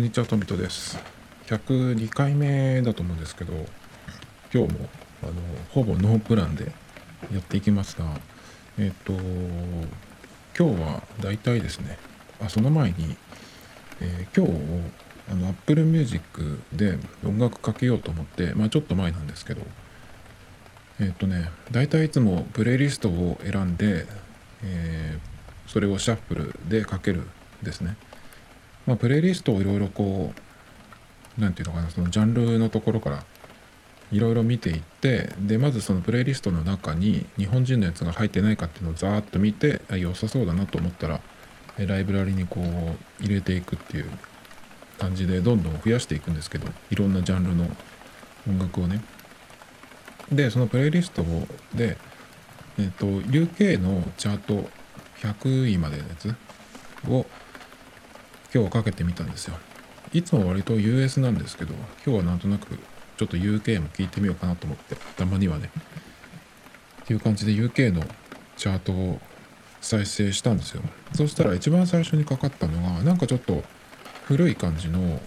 [0.00, 0.98] こんにちは、トミトです。
[1.48, 3.52] 102回目だと思うんですけど、
[4.50, 4.88] 今日も
[5.22, 5.32] あの
[5.68, 6.72] ほぼノープランで
[7.30, 8.06] やっていきますが、
[8.78, 9.12] えっ、と、
[10.58, 11.98] 今日はだいたいですね、
[12.40, 13.14] あその前に、
[14.00, 14.54] えー今日
[15.30, 19.60] あの Apple Music で音楽かけようと思って、まあちょっと前なんですけど、
[20.98, 24.06] えっ、とね、だいたいいつもプレイリストを選んで、
[24.64, 25.30] えー
[25.70, 27.28] それをシャッフルでかける
[27.62, 27.98] ですね。
[28.86, 30.32] まあ、プレイリストをいろいろこ
[31.38, 33.24] う、なんていうのかな、そのジャンルのところから
[34.12, 41.20] いろいろ見ていって、で、まずそのプレイリストの中に日本人のやつが入ってないかっていうのをざーっと見て、あ良さそうだなと思ったら、
[41.78, 44.10] ライブラリにこう入れていくっていう
[44.98, 47.64] 感じでどんどん増やしていくんですけど、いろんなジャンルの
[48.48, 49.00] 音楽をね。
[50.32, 51.96] で、そのプレイリストをで、
[52.78, 54.68] えっ、と、UK のチャート
[55.20, 56.34] 100位までのやつ
[57.08, 57.26] を
[58.52, 59.56] 今日かけてみたんですよ。
[60.12, 62.78] いつも割と US なんですけど、今日はなんとなく
[63.16, 65.70] ちょっと UK も聞いてみようかなと思って、たまにはね。
[67.02, 68.02] っていう感じで UK の
[68.56, 69.20] チャートを
[69.80, 70.82] 再生したんですよ。
[71.14, 73.62] そしたら一番最初にかかったのが、なんかちょっと
[74.24, 75.20] 古い感じの、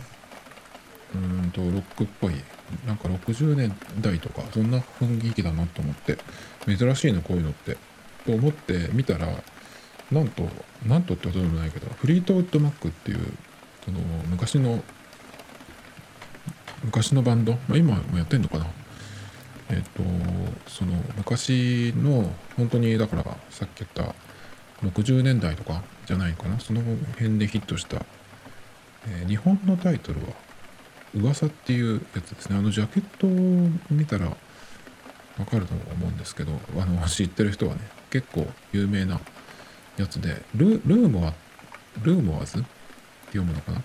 [1.16, 2.34] うんと、ロックっぽい、
[2.86, 6.18] なんか60年代とか、そんな雰囲気だなと思って、
[6.66, 7.78] 珍しいのこういうのって、
[8.26, 9.28] と思って見たら、
[10.12, 10.48] なんと、
[10.86, 13.20] なんとってことでもないけど、フリートウッドマックっていう、
[13.86, 14.84] その昔の、
[16.84, 18.68] 昔のバンド、まあ、今もやってんのかな？
[19.70, 20.04] えっ、と、
[20.70, 24.14] その昔の、本当にだからさっき言った
[24.88, 26.82] 60年代とかじゃないかな、その
[27.14, 28.06] 辺でヒットした、
[29.08, 30.28] えー日本のタイトルは、
[31.16, 32.58] 噂っていうやつですね。
[32.58, 33.30] あのジャケットを
[33.90, 34.36] 見たらわ
[35.46, 39.20] かると思うんですけど、あの知ってる人はね、結構有名な
[39.98, 41.34] やつで、ルルーモア、
[42.02, 42.68] ルーモアズって
[43.28, 43.82] 読むのかな？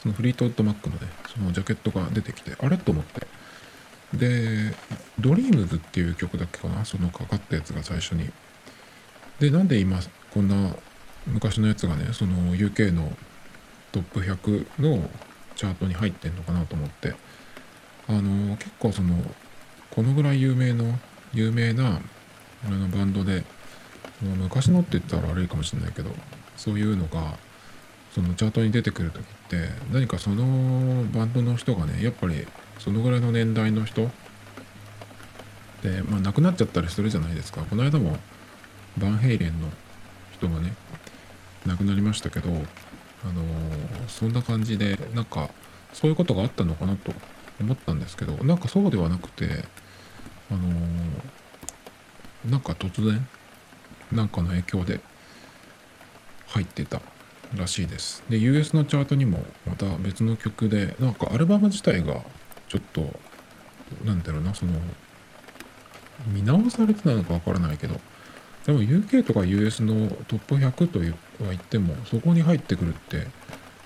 [0.00, 2.76] そのフリートウッドマックのね、そのジャケットが出てきて、あれ？
[2.76, 3.26] と思って。
[4.16, 4.74] で、
[5.18, 6.84] ドリームズっていう曲だっけかな？
[6.84, 8.30] そのかかったやつが最初に。
[9.40, 9.98] で、なんで今、
[10.32, 10.76] こんな
[11.26, 13.10] 昔のやつがね、その UK の
[13.90, 15.10] トップ100の
[15.56, 17.14] チャートに入ってんのかなと思って、
[18.08, 19.16] あの、結構その、
[19.90, 20.98] このぐらい有名の、
[21.32, 22.00] 有名な
[22.64, 23.44] あのバンドで、
[24.24, 26.10] 昔のって言ったら悪いかもしれないけど、
[26.56, 27.38] そういうのが、
[28.14, 32.46] そのチャートに出てくるときって、何かそのバンドの人がね、やっぱり
[32.78, 34.10] そのぐらいの年代の人
[35.82, 37.62] で、まあ亡くなっちゃったりするじゃないですか。
[37.62, 38.18] この間も
[38.98, 39.68] バンヘイレンの
[40.32, 40.74] 人がね、
[41.66, 45.48] 亡くなりましたけど、あのーそんな感じで、なんか
[45.92, 47.12] そういうことがあったのかなと
[47.60, 49.64] 思ったんですけど、なんかそうではなくて、
[50.50, 53.26] あのーなんか突然、
[54.12, 55.00] なんかの影響で
[56.48, 57.00] 入ってた
[57.56, 58.22] らしいです。
[58.28, 62.22] で、US のチャートにもまた別の曲で、なんかアルバム自体が
[62.68, 63.18] ちょっと、
[64.04, 64.72] なんだろうな、その、
[66.28, 68.00] 見直されてたのかわからないけど、
[68.66, 71.04] でも UK とか US のトップ100とは
[71.50, 73.26] 言っても、そこに入ってくるって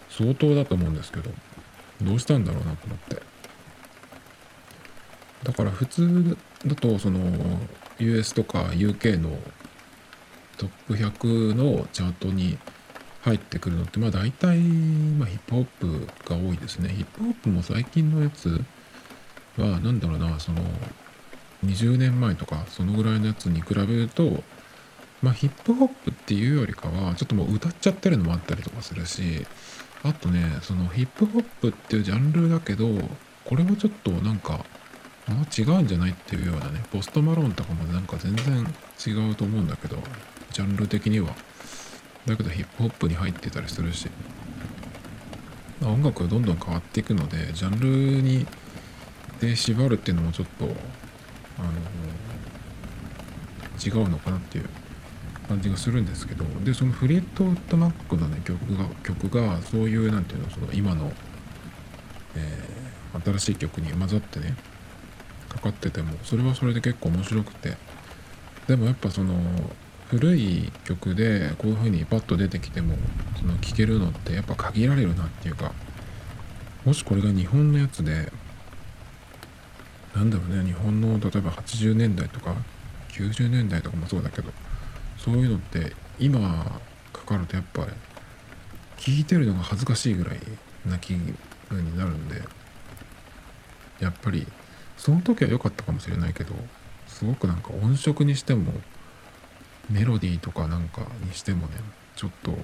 [0.09, 1.31] 相当だと思うんですけど、
[2.03, 3.23] どうしたんだろうなと思って。
[5.43, 6.37] だから普通
[6.67, 7.21] だと、その
[7.99, 9.37] US とか UK の
[10.59, 12.59] トップ100のチャートに
[13.23, 16.91] 入ってくるのって、まあ大体、まあヒップホップが多いですね。
[16.91, 18.63] ヒップホップも最近のやつ
[19.57, 20.63] は、なんだろうな、その、
[21.65, 24.43] 20年前とか、そのぐらいのやつに比べると、
[25.23, 29.47] まあヒップホップっていうよりかは、ちょっともう歌っちゃってるのもあったりとかするし、
[30.03, 32.89] あとね、そのヒップホップっていうジャンルだけど、
[33.45, 34.65] これはちょっとなんか、
[35.29, 38.75] あんま違うんじゃないっていうようなね、ポストマロンとかもなんか全然
[39.07, 39.99] 違うと思うんだけど、
[40.53, 41.35] ジャンル的には。
[42.27, 44.09] だけどヒップホップに入ってたりするし、
[45.83, 47.87] 音楽がどんどん変わっていくので、ジャンル
[48.23, 48.47] に
[49.41, 51.71] で縛るっていうのもちょっと、あの、
[53.85, 54.69] 違うのかなっていう
[55.49, 61.12] 感じがするんですけど、で、そのフリートウッドマックのね、曲が、曲が、そういう、なんていうの、その今の、
[62.37, 62.79] えー
[63.25, 64.55] 新しい曲に混ざってね、
[65.49, 67.77] かかってても、それはそれで結構面白くて、
[68.67, 69.35] でもやっぱその、
[70.08, 72.96] 古い曲でこういう風にパッと出てきても、
[73.38, 75.72] その聴けるのってやっぱ限られるなっていうか、
[76.84, 78.32] もしこれが日本のやつで、
[80.16, 82.55] なんだろうね、日本の例えば80年代とか
[83.10, 84.50] 90年代とかもそうだけど、
[85.19, 86.81] そういうのって今
[87.12, 87.93] かかるとやっぱり
[88.96, 90.40] 聴いてるのが恥ずかしいぐらい
[90.87, 91.34] な気に
[91.70, 92.43] なるんで、
[94.00, 94.46] やっぱり
[94.96, 96.55] その時は良かったかもしれないけど、
[97.08, 98.72] すごくなんか音色にしても、
[99.90, 101.75] メロディーとかなんかにしてもね、
[102.17, 102.55] ちょっと、い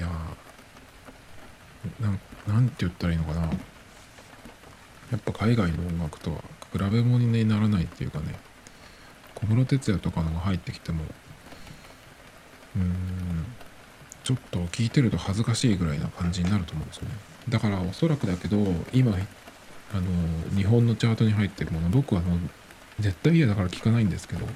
[0.00, 0.08] や
[2.00, 3.42] なんなんて言ったらいいのかな。
[3.42, 6.38] やっぱ海外の音楽とは
[6.72, 8.34] 比べ物にならないっていうかね。
[9.34, 11.04] 小室哲哉とかのが入ってきても
[12.74, 13.44] うーん
[14.24, 17.10] ちょっと聴いてると恥ずかしいぐらいな感じになると思うんですよね。
[17.48, 18.56] だからおそらくだけど
[18.92, 22.38] 今あの日本のチャートに入ってるもの僕はもう
[22.98, 24.46] 絶対嫌だから聞かないんですけど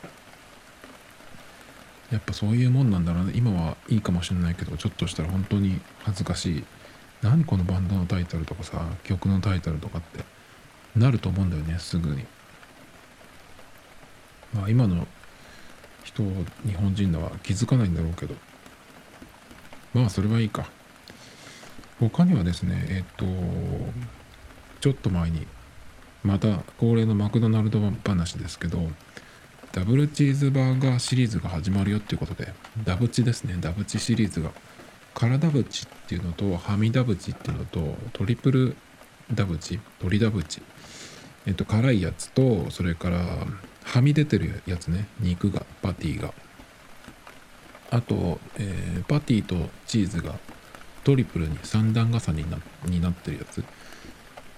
[2.11, 6.65] やっぱそういうもんなんだな今はいいかもしれないけどちょっとしたら本当に恥ずかしい。
[7.23, 10.25] 何このバンドのタイトルとかさ曲のタイトルとかって。
[10.97, 12.25] なると思うんだよねすぐに。
[14.53, 15.07] まあ今の
[16.03, 16.25] 人
[16.67, 18.35] 日本人だは気づかないんだろうけど。
[19.95, 20.69] まあそれはいいか。
[22.01, 23.25] 他にはですねえっと
[24.81, 25.47] ちょっと前に
[26.25, 28.89] また恒例のマクドナルド話ですけど
[29.73, 32.53] ダブルチーズバーガーシリーズが始まるよっていうことで
[32.85, 33.57] ダブチですね。
[33.61, 34.51] ダブチシリーズが。
[35.15, 38.77] 辛ダブチっていうのとハミダブチっていうのとトリプル
[39.33, 40.61] ダブチ鶏ダブチ。
[41.47, 43.19] えっと辛いやつとそれから
[43.85, 45.07] はみ出てるやつね。
[45.21, 46.35] 肉がパティが。
[47.91, 49.57] あと、えー、パティと
[49.87, 50.35] チーズが
[51.05, 53.65] トリプルに3段重ねになになってるやつ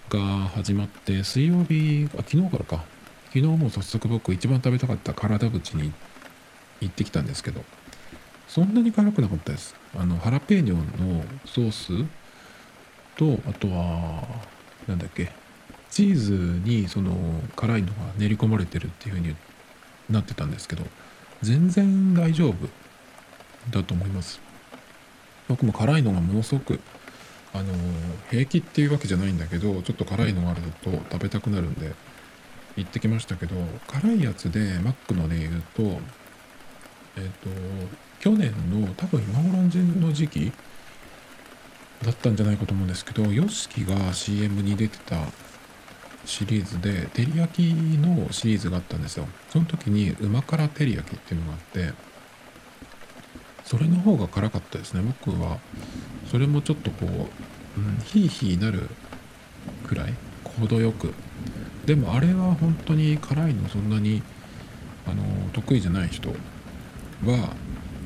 [0.08, 3.01] が始まって水曜日あ昨日からか。
[3.34, 5.90] 昨日も早速僕一番食べたかった体縁に
[6.82, 7.64] 行ってきたんですけど
[8.46, 9.74] そんなに辛くなかったです。
[9.98, 12.06] あのハラペーニョのソース
[13.16, 14.22] とあとは
[14.86, 15.32] なんだっけ
[15.90, 16.32] チーズ
[16.62, 17.16] にその
[17.56, 19.34] 辛いのが練り込まれてるっていう風に
[20.10, 20.84] なってたんですけど
[21.40, 22.68] 全然大丈夫
[23.70, 24.42] だと思います。
[25.48, 26.80] 僕も辛いのがものすごく
[27.54, 27.72] あの
[28.30, 31.94] 平気っていうわけじゃないんだけどちょっと辛いのがあると食べたくなるんで
[32.76, 33.54] 行ってきましたけど
[33.86, 35.82] 辛いやつでマックので言うと
[37.16, 37.50] えっ、と
[38.20, 39.62] 去年の多分今頃
[40.00, 40.52] の時期
[42.02, 45.16] だったんじゃないかと思うんですけど YOSHIKI が CM に出てた
[46.24, 49.26] シリーズで照り焼きのシリーズがあったんですよ。
[49.50, 51.92] その時に旨辛照り焼きっていうのがあって
[53.64, 55.02] それの方が辛かったですね。
[55.02, 55.58] 僕は
[56.30, 58.88] それもちょっとこう、うん、ヒーヒーなる
[59.86, 60.14] くらい
[60.50, 61.14] 程よく。
[61.86, 64.22] でもあれは本当に辛いのそんなに
[65.06, 65.22] あの
[65.52, 67.54] 得意じゃない人は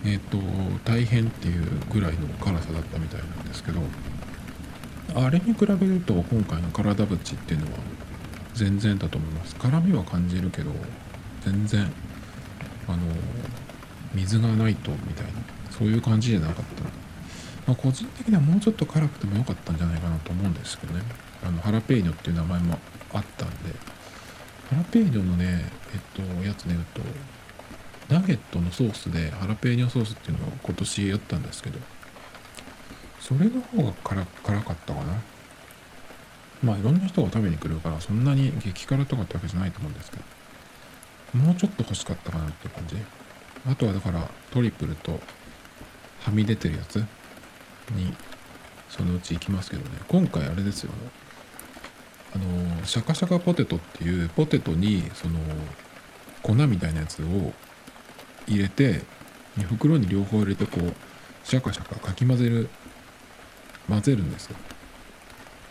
[0.04, 0.38] えっ、ー、と
[0.84, 3.80] 大変っていうぐらいの辛さだったみたいなんですけど
[5.14, 7.78] あれに比べると今回の体縁っていうのは
[8.54, 9.54] 全然だと思います。
[9.56, 10.70] 辛みは感じるけど
[11.44, 11.92] 全然
[12.88, 12.98] あの
[14.14, 15.32] 水がないとみたいな
[15.70, 17.06] そういう感じじゃなかった。
[17.66, 21.02] まあ、個人的にはもうちょっと辛くてもよかったんじゃないかなと思うんですけどね。
[21.44, 22.78] あのハラペーニョっていう名前も
[23.12, 23.54] あったんで
[24.70, 27.00] ハラペーニョのねえっとやつで言うと
[28.14, 31.78] ナゲットのソースでハラペーニョソースっていうのを今年やったんですけど
[33.20, 35.22] それの方が辛辛かったかな。
[36.62, 42.96] まあいろんな人が食べに来るからそんなに激辛とかってわけじゃないと思うんですけどもうちょっと欲しかったかなって感じ。
[43.68, 45.20] あとはだからトリプルと
[46.22, 46.96] はみ出てるやつ
[47.90, 48.14] に
[48.88, 49.98] そのうち行きますけどね。
[50.08, 50.92] 今回あれですよ。
[52.36, 55.38] あのシャカシャカポテトっていうポテトにその
[56.42, 57.52] 粉みたいなやつを
[58.46, 59.00] 入れて
[59.70, 60.94] 袋に両方入れてこう
[61.44, 62.68] シャカシャカかき混ぜる
[63.88, 64.56] 混ぜるんですよ。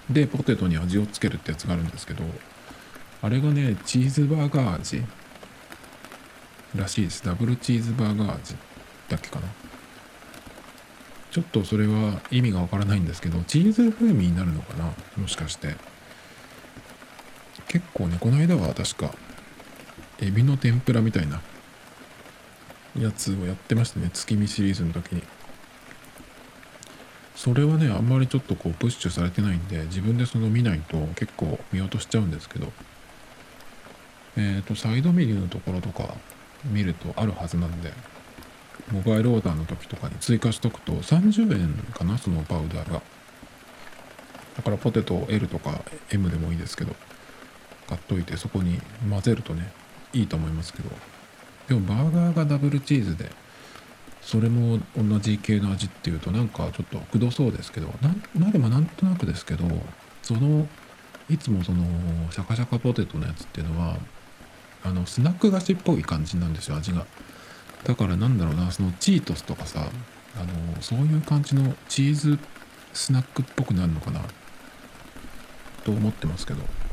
[0.10, 2.24] でポテトに味をつけるってやつがあるんですけど
[3.22, 5.03] あれがねチーズバーガー味
[6.75, 7.24] らしいです。
[7.24, 8.55] ダブルチーズバーガー味
[9.07, 9.48] だっけかな。
[11.29, 14.91] ちょっとそれは意味がわからないんですけどチーズ風味になるのかな？
[15.17, 15.75] もしかして。
[17.75, 19.13] 結構ねこの間は確か
[20.22, 21.41] エビの天ぷらみたいな
[22.98, 25.24] やつをやってましたね月見シリーズの時に。
[27.36, 32.72] それはねあんまりちょっとこうプッシュされてないんで自分でその見ないと結構見落としちゃうんですけど。
[34.38, 36.15] えっ、ー、とサイドメニューのところとか
[36.63, 37.91] 見るとあるはずなんで
[38.89, 43.01] モバイルオーダーの時とかに追加しとくと30円かなそのパウダーが。
[44.55, 46.96] だからポテト L とか M でもいいですけど。
[47.87, 49.71] 買っといてそこに混ぜるとね
[50.13, 50.89] いいと思いますけど。
[51.67, 53.29] でもバーガーがダブルチーズで
[54.21, 59.65] それも同じ系の味っていうとなんかちょっとくどそうですけどなまあでもなんとなくですけど
[60.21, 60.67] その
[61.29, 61.83] いつもその
[62.31, 63.97] シャカシャカポテトのやつっていうのは
[64.83, 67.05] あのスナック菓子っぽい感じなんですよ味が。
[67.83, 69.87] だからなんだろうなそのチートスとかさ
[70.35, 72.39] あのそういう感じのチーズ
[72.93, 74.21] スナックっぽくなるのかな
[75.83, 76.84] と思ってますけど。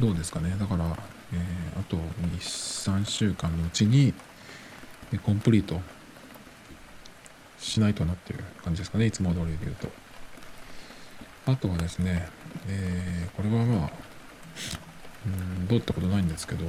[0.00, 0.56] どうですかね。
[0.58, 0.84] だから、
[1.32, 1.96] えー、あと
[2.36, 4.12] 23週間のうちに
[5.24, 5.80] コンプリート
[7.58, 9.06] しないとなっていう感じですかね。
[9.06, 9.88] いつも通りで言うと。
[11.46, 12.28] あとはですね、
[12.68, 13.90] えー、これはまあ、
[15.26, 16.64] うん、どうってことないんですけど、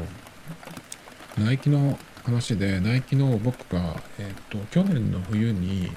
[1.38, 5.91] ナイキの話で、ナイキの僕が、えっ、ー、と、去年の冬に、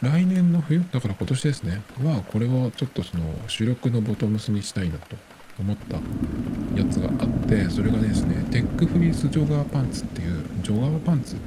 [0.00, 5.16] 来年の冬、だから今年ですね、は、これをちょっとその主力のボトムスにしたいなと。
[5.62, 5.96] 思った
[6.76, 11.42] やつがあって、それがですね、テックフリースジョガーパンツっていう、ジョガーパンツって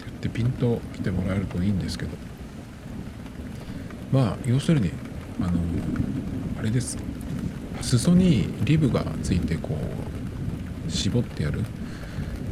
[0.00, 2.10] 言ってピンと来てもらえるといいんですけど、
[4.12, 4.92] まあ、要するに、
[5.40, 5.58] あの、
[6.58, 6.98] あれです。
[7.80, 9.76] 裾にリブがついてこ
[10.88, 11.62] う、絞ってやる、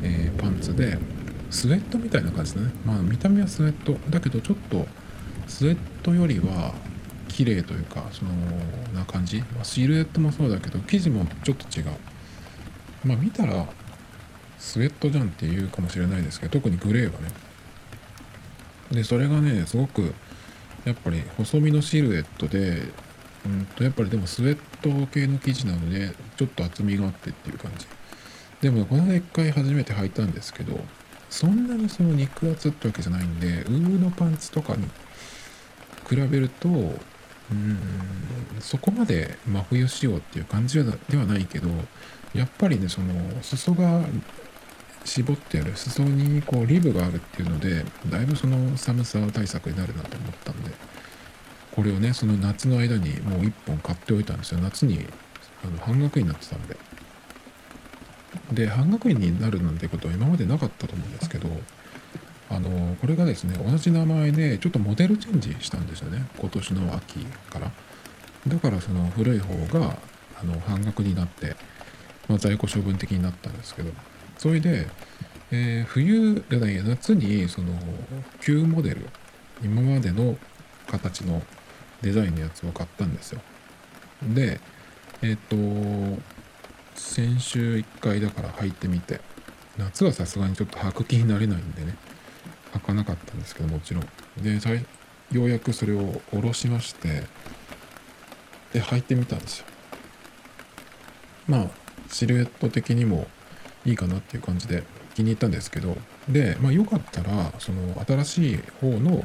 [0.03, 0.99] えー、パンツで、
[1.51, 2.71] スウェットみたいな感じだね。
[2.85, 3.97] まあ、見た目はスウェット。
[4.11, 4.87] だけど、ちょっと、
[5.47, 6.75] スウェットよりは、
[7.33, 8.31] 綺麗というか、その、
[8.95, 9.43] な感じ。
[9.63, 11.87] シルエットもそうだけど、生地もちょっと違う。
[13.05, 13.67] まあ、見たら、
[14.59, 17.29] スウェットじゃんって言うかもしれないですけど、特にグレーはね。
[18.93, 20.15] で、それがね、すごく、
[20.85, 22.83] やっぱり細身のシルエットで、
[23.45, 27.87] うんと、やっぱりでもスウェット系の生地なので、ちょっと厚みがあってっていう感じ。
[28.61, 30.79] でも、この間一回初めて履いたんですけど、
[31.29, 34.87] そんなにその肉厚ってわけじゃないんで、ウーのパンツとかに
[36.09, 36.69] 比べると、
[37.53, 41.69] うん、そこまで真冬仕様っていう感じではないけど、
[42.35, 44.03] やっぱりね、その、裾が
[45.05, 50.71] 絞ってやる裾にこうリブがあるっていうのでだいぶその寒さ対策になるなと思ったんで
[51.73, 54.61] これをねその夏の間にもう1本買っておいたんですよ。
[54.61, 55.07] 夏に
[55.65, 56.77] あの半額になってたんで。
[58.53, 61.49] で半額になるなんてことは今までなかったと思うんですけど
[62.53, 66.27] あのこれがですね同じ名前でちょっとモデルチェンジしたんですよね。
[66.39, 67.71] 今年の秋から。
[68.47, 69.97] だからその古い方が
[70.41, 71.57] あの半額になって、
[72.29, 73.91] まあ、在庫処分的になったんですけど。
[74.39, 74.89] それで、
[75.53, 77.73] えー、冬じゃない夏にその
[78.41, 79.09] 旧モデル
[79.63, 80.37] 今までの
[80.89, 81.43] 形の
[82.01, 83.41] デザインのやつを買ったんですよ。
[84.23, 84.61] で
[85.23, 85.57] えっ、と
[86.97, 89.21] 先週1回だから履いてみて。
[89.79, 91.97] 夏はさすがにちょっと履く気になれないんでね。
[92.75, 94.09] 履かなかったんですけどもちろん。
[94.43, 94.59] で
[95.33, 97.23] ようやくそれを下ろしまして
[98.73, 99.67] で履いてみたんですよ。
[101.47, 101.67] まあ
[102.11, 103.27] シルエット的にも
[103.85, 105.97] いいかなっていう感じで気に入ったんですけど
[106.29, 109.25] でまあよかったらその新しい方の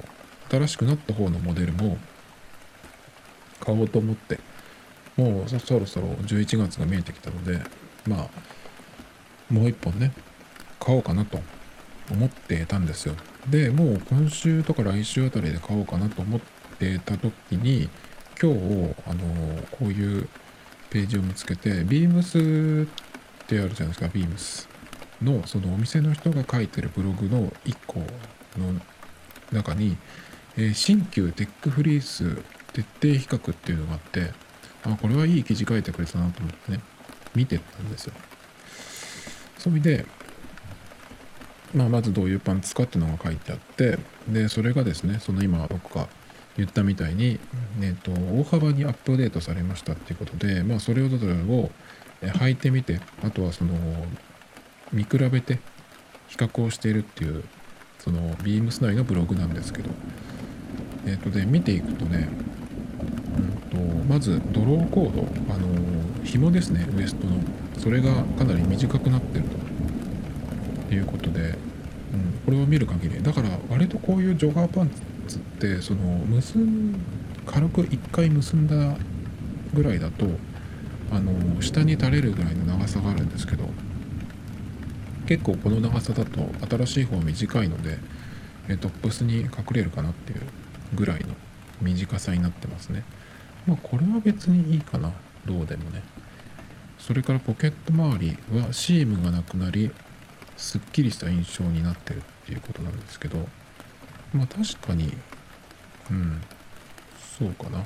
[0.49, 1.97] 新しくなった方のモデルも
[3.59, 4.39] 買おうと思って
[5.15, 7.61] もうそろそろ11月が見えてきたので
[8.07, 10.11] まあもう一本ね
[10.79, 11.39] 買おうかなと
[12.11, 13.15] 思ってたんですよ
[13.49, 16.39] でもう今週とか来週あたりで買おうかなと思っ
[16.79, 17.89] てた時に
[18.41, 20.29] 今日あのこういう
[20.89, 24.67] ページを見つけてビームスってあるじゃないですか、ビームス
[25.21, 28.05] の、そのお店の人が書いてるブログの1個の
[29.51, 29.97] 中に、
[30.57, 32.35] えー、新旧テックフリース
[32.73, 34.31] 徹底比較っていうのがあって、
[34.83, 36.81] あ、これはいい記事書いてくれたなと思ってね、
[37.35, 38.13] 見てたんですよ。
[39.57, 40.05] それで、
[41.73, 46.07] まあ、まずどういうパンツかっていうのが書いてあって、で、それがですね、その今僕が
[46.57, 47.39] 言ったみたいに、
[47.81, 51.71] えっ、と、大幅にアップデートされましたっていうことで、まあ、それをを
[52.21, 53.73] 履いてみてあとはその
[54.91, 55.59] 見比べて
[56.27, 57.43] 比較をしているっていう
[57.99, 59.89] そのビームス内のブログなんですけど
[61.05, 62.27] えっ、ー、とで見ていくとね、
[63.37, 67.37] うんと、まずドローコードあの紐ですねウエストの。
[67.77, 69.56] それがかなり短くなってると
[70.93, 71.55] いうことで、うん、
[72.45, 73.21] これを見る限り。
[73.21, 74.91] だから割とこういうジョガーパン
[75.27, 76.95] ツってその結ん
[77.45, 78.97] 軽く1回結んだ
[79.73, 80.25] ぐらいだと
[81.11, 83.69] あの下に垂れるぐらいの長さがあるんですけど
[85.25, 87.97] 結構この長さだと新しい方短いので
[88.77, 90.41] トップスに隠れるかなっていう
[90.93, 91.27] ぐらいの
[91.81, 93.03] 短さになってますね。
[93.65, 95.11] まあこれは別にいいかな。
[95.45, 96.01] どうでもね。
[96.97, 99.91] それからポケット周りはシームがなくなり
[100.57, 103.37] すっきりした印象になってるっていうことなんですけど
[104.33, 105.13] まあ確かに
[106.11, 106.41] うん
[107.37, 107.83] そうかな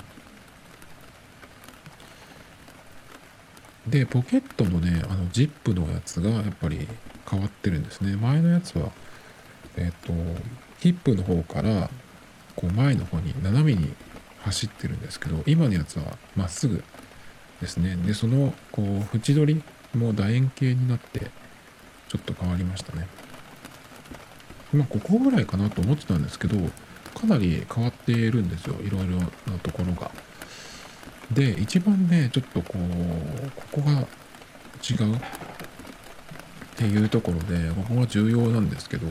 [3.87, 6.87] で、ポケットのね、あの、ジップのやつがやっぱり
[7.29, 8.15] 変わってるんですね。
[8.15, 8.91] 前のやつは、
[9.75, 10.13] えっ、と、
[10.79, 11.89] ヒップの方から、
[12.55, 13.93] こう前の方に斜めに
[14.43, 16.83] 走ってるんですけど、今のやつはまっすぐ
[17.59, 17.95] ですね。
[17.95, 18.85] で、その、こう、
[19.17, 19.63] 縁取り
[19.97, 21.31] も楕円形になって、
[22.11, 23.07] ちょっと変わりましたね。
[24.73, 26.57] まあ、ここぐらいかなと思ってたんですけど、
[27.13, 28.75] かなり変わっているんですよ。
[28.81, 30.11] いろいろなところが。
[31.31, 35.19] で、一番ね、ちょっとこう、ここが違うっ
[36.75, 39.07] ていうところで、ここが重要なんですけど、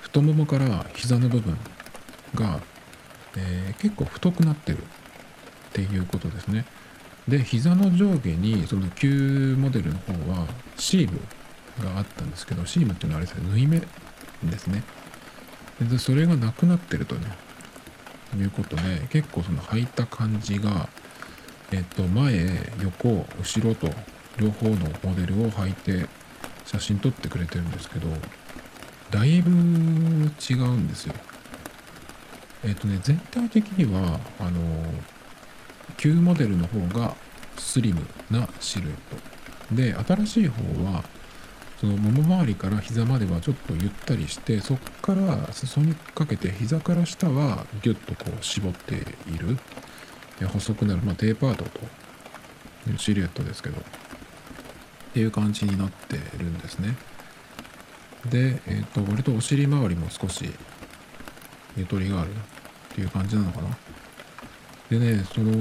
[0.00, 1.56] 太ももから膝の部分
[2.36, 2.60] が、
[3.36, 4.82] えー、結構太くなってるっ
[5.72, 6.64] ていうことですね
[7.28, 10.46] で膝の上下にその旧モデルの方は
[10.76, 11.20] シーム
[11.80, 14.82] があったんですけどシームっていうのはあれですね縫い目ですね。
[15.80, 17.26] でそれがなくなってるとね
[18.38, 20.88] いうことで結構その履いた感じが
[21.72, 23.88] えっと前横後ろと
[24.36, 26.06] 両方のモデルを履いて
[26.66, 28.08] 写真撮ってくれてるんですけど
[29.10, 31.14] だいぶ違うんですよ。
[32.62, 34.60] えっとね全体的にはあの
[35.96, 37.16] 旧モデルの方が
[37.56, 39.74] スリムなシルエット。
[39.74, 41.04] で新しい方は
[41.80, 49.58] そのもも周りから膝まではちょっとゆったりしてそこから裾にかけて膝から下はギュッとこう絞っている。
[50.46, 51.80] 細くなる、まあ、テーパードと
[52.96, 53.80] シルエットですけど。
[55.10, 56.96] っていう感じになってるんですね。
[58.30, 60.48] で、えーと、と割とお尻周りも少し
[61.76, 62.34] ゆとりがあるっ
[62.94, 63.76] ていう感じなのかな。
[64.88, 65.52] でねその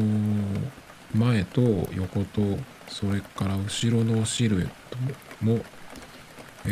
[1.15, 1.61] 前と
[1.93, 2.41] 横と
[2.87, 5.59] それから後ろのシルエットも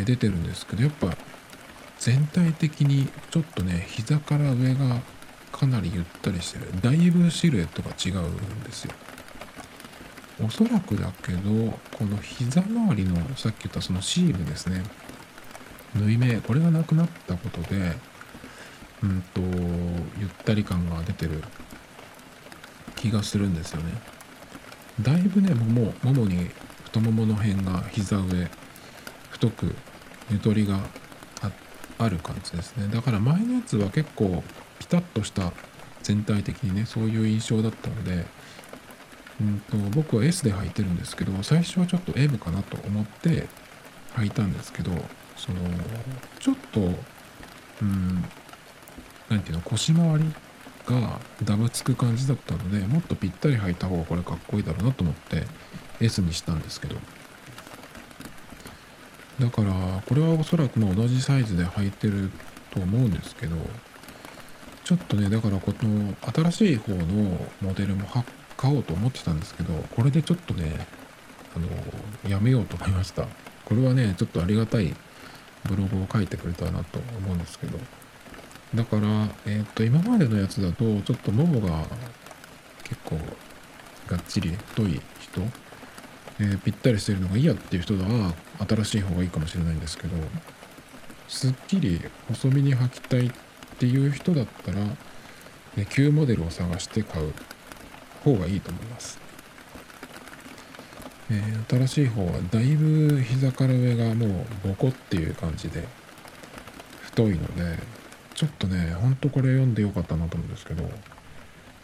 [0.04, 1.16] 出てるんですけどやっぱ
[2.00, 5.02] 全体的にちょっとね膝から上が
[5.52, 6.66] かなりゆったりしてる。
[6.82, 8.94] だいぶシルエットが違うんですよ。
[10.44, 14.84] おそらくだけどこの膝周りのさっき言ったそのシールですね。
[15.96, 17.94] 縫い目これがなくなったことで
[19.02, 19.42] うんと
[20.20, 21.44] ゆったり感が出てる。
[22.96, 23.94] 気がするんですよね。
[25.02, 26.50] だいぶねももももに
[26.86, 28.50] 太ももの辺が膝上
[29.40, 29.76] 太く
[30.32, 30.80] ゆとりが
[32.00, 32.88] ある感じですね。
[32.88, 34.44] だから前のやつは結構
[34.80, 35.52] ピタッとした
[36.04, 38.26] 全体的にねそういう印象だったので、
[39.42, 43.48] うんと、僕は S で履いてるんですけど最初はちょっと M かなと思って
[44.16, 44.92] 履いたんですけど
[45.36, 45.60] その
[46.40, 48.24] ちょっとうん
[49.30, 50.34] 何ていうの腰回り
[50.86, 55.44] がダブつく感じだったのでもっとぴったり履いた方がこれかっこいいだろうなと思って
[56.00, 56.96] S にしたんですけど。
[59.40, 59.72] だから
[60.08, 62.32] これはおそらくま同じサイズで履いてる
[62.72, 63.56] と思うんですけど
[64.84, 67.06] ちょっとねだからこの新しい方の
[67.62, 68.08] モデルも
[68.56, 70.88] 買おうと思ってたんですけどこれでちょっとね
[71.56, 71.68] あの
[72.30, 73.28] やめようと思いました。
[73.66, 74.96] これはねちょっとありがたい
[75.66, 77.78] ブログを書いてくれたなと思うんですけど。
[78.76, 81.86] だから、えっ、ー、と今までのやつだとちょっとももが
[82.84, 83.18] 結構
[84.08, 85.42] がっちり太い人
[86.40, 88.34] えー、ぴったりしてるのがいいやっていう人は
[88.68, 90.16] 新しい方がいいかもしれないんですけど
[91.28, 93.32] すっきり細身に履きたいっ
[93.80, 94.96] ていう人だったら、ね、
[95.90, 97.34] 旧モデルを探して買う
[98.24, 99.20] 方がいいと思います、
[101.32, 105.88] えー、新しい方はだいぶ膝から上がもうボコっていう感じで
[107.02, 107.78] 太いので
[108.36, 110.88] ちょっとねほんとこれ読んでよかったなと思うんですけど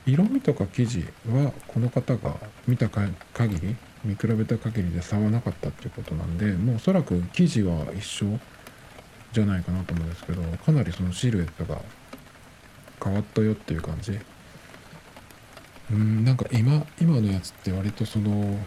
[0.05, 2.35] 色味とか生地はこの方が
[2.67, 8.39] 見た限り見比べた限りで差はなかったっていうことなんでもうおそらく生地は一緒
[9.31, 11.81] じゃないかなと思うんですけどかなりそのシルエットが
[13.03, 14.19] 変わったよっていう感じ。
[15.91, 18.57] うんなんか今今のやつって割とその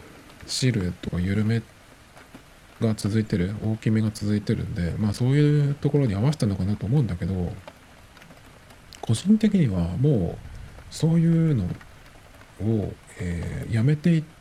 [0.46, 1.62] シルエットが緩め
[2.81, 7.53] が続いてる大きめが続いてるんでまあそういうところに合わせたのかなと思うんだけど
[9.01, 11.64] 個人的にはもうそういうの
[12.62, 14.36] を、えー、やめていって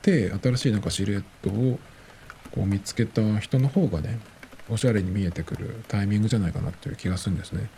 [0.00, 1.78] って新しいなんかシルエットを
[2.52, 4.18] こう見つけた人の方がね
[4.68, 7.68] おしゃれに見えてくるタイミングじゃないかなっていう気がするんですね。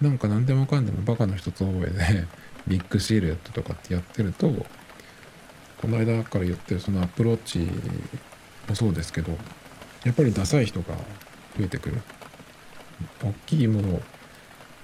[0.00, 2.26] なんか何でもかんでもバカの一つ覚えで
[2.66, 4.66] ビッグシルエットとかってやってると
[5.78, 7.68] この間から言ってるそのアプローチ
[8.68, 9.36] もそうですけど
[10.04, 10.94] やっぱりダサい人が
[11.58, 12.00] 増えてくる。
[13.22, 14.02] 大きいもの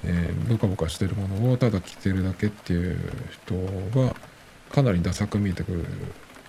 [0.07, 2.99] えー、ブカブカしてるものをただ着てるだけっていう
[3.31, 3.55] 人
[3.99, 4.15] は
[4.71, 5.85] かなりダサく見えてくる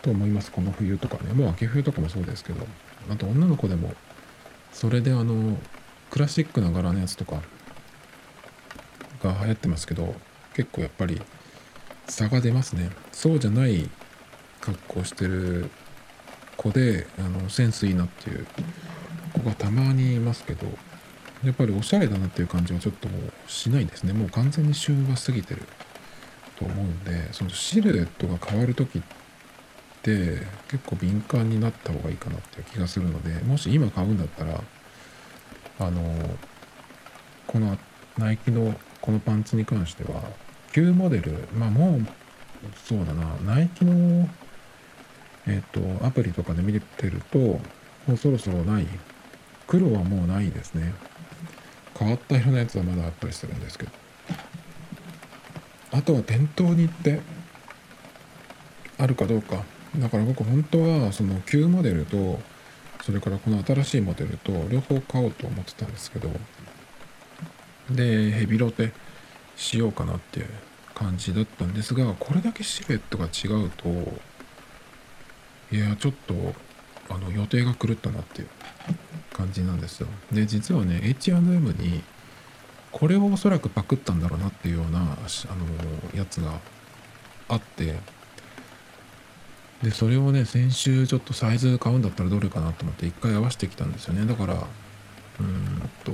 [0.06, 1.34] と思いますこの冬とかね。
[1.34, 2.66] もう秋冬とかもそうですけど。
[3.10, 3.94] あと女の子でも
[4.72, 5.58] それであの
[6.10, 7.42] クラシックな柄のやつとか
[9.22, 10.16] が流行ってますけど
[10.56, 11.22] 結構やっぱり
[12.08, 12.90] 差が出ますね。
[13.12, 13.90] そうじゃない
[14.62, 15.70] 格好してる
[16.58, 18.48] 子であのセンスいいなっていう
[19.34, 20.68] 子がたまにいますけど
[21.44, 24.14] やっぱりおしゃれだなっていう感じはちょっともうしないですね。
[24.14, 25.62] もう完全に旬が過ぎてる
[26.58, 29.25] と思うんでそのシルエットが変わる時って
[30.12, 34.62] って結構敏感になった方がいいかなっていう気がするのでもし今買うんだったら
[35.80, 36.02] あの
[37.48, 37.78] この
[38.18, 40.22] ナイキのこのパンツに関しては
[40.72, 42.02] 旧モデルまあもう
[42.76, 44.30] そうだなナイキの
[45.48, 47.38] えっ、とアプリとかで見てると
[48.08, 48.88] もうそろそろない。
[49.68, 50.94] 黒はもうないですね。
[51.98, 53.92] 変わった色のやつはまだあったりするんですけど。
[55.92, 57.22] あとは店頭に行って
[58.98, 59.64] あるかどうか。
[60.00, 62.40] だから僕本当はその旧モデルと
[63.04, 66.30] それからこの新しいモデルと両方買おうと思ってたんですけど
[67.92, 68.92] でヘビロテ
[69.56, 70.50] しようかなっていう
[70.96, 73.90] 感じだったんですがこれだけシルエットが違うと
[75.72, 76.34] いやちょっと
[77.10, 78.48] あの予定が狂ったなっていう
[79.34, 80.08] 感じなんですよ。
[80.32, 82.04] で実はね H&M に
[82.92, 85.18] これをおそらくパクったんだろうなっていうようなあの
[86.18, 86.60] やつが
[87.50, 87.96] あって
[89.84, 94.26] でそれをね先週ちょっとサイズ買うんだったらどれかなと思って一回合わせてきたんですよね。
[94.26, 94.54] だから
[95.40, 96.12] うんと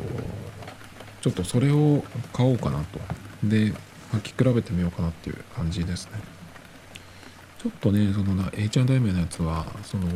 [1.21, 2.99] ちょっとそれを買おうかなと。
[3.43, 3.73] で
[4.13, 6.19] 履き比べてみようかなっていう感じですね。
[7.59, 10.07] ちょっとねそのな H&M のやつはその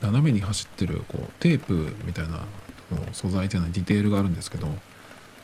[0.00, 2.40] 斜めに走ってるこうテープみたいな
[3.12, 4.66] 素材じゃないディテールがあるんですけど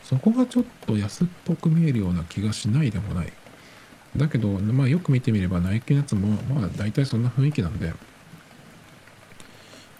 [0.02, 3.32] そこがちょっと安っぽく見えるような気がしないでもない。
[4.16, 7.92] だけど、まあ、よく見てみればナイキのやつもまあ大体そんな雰囲気なんで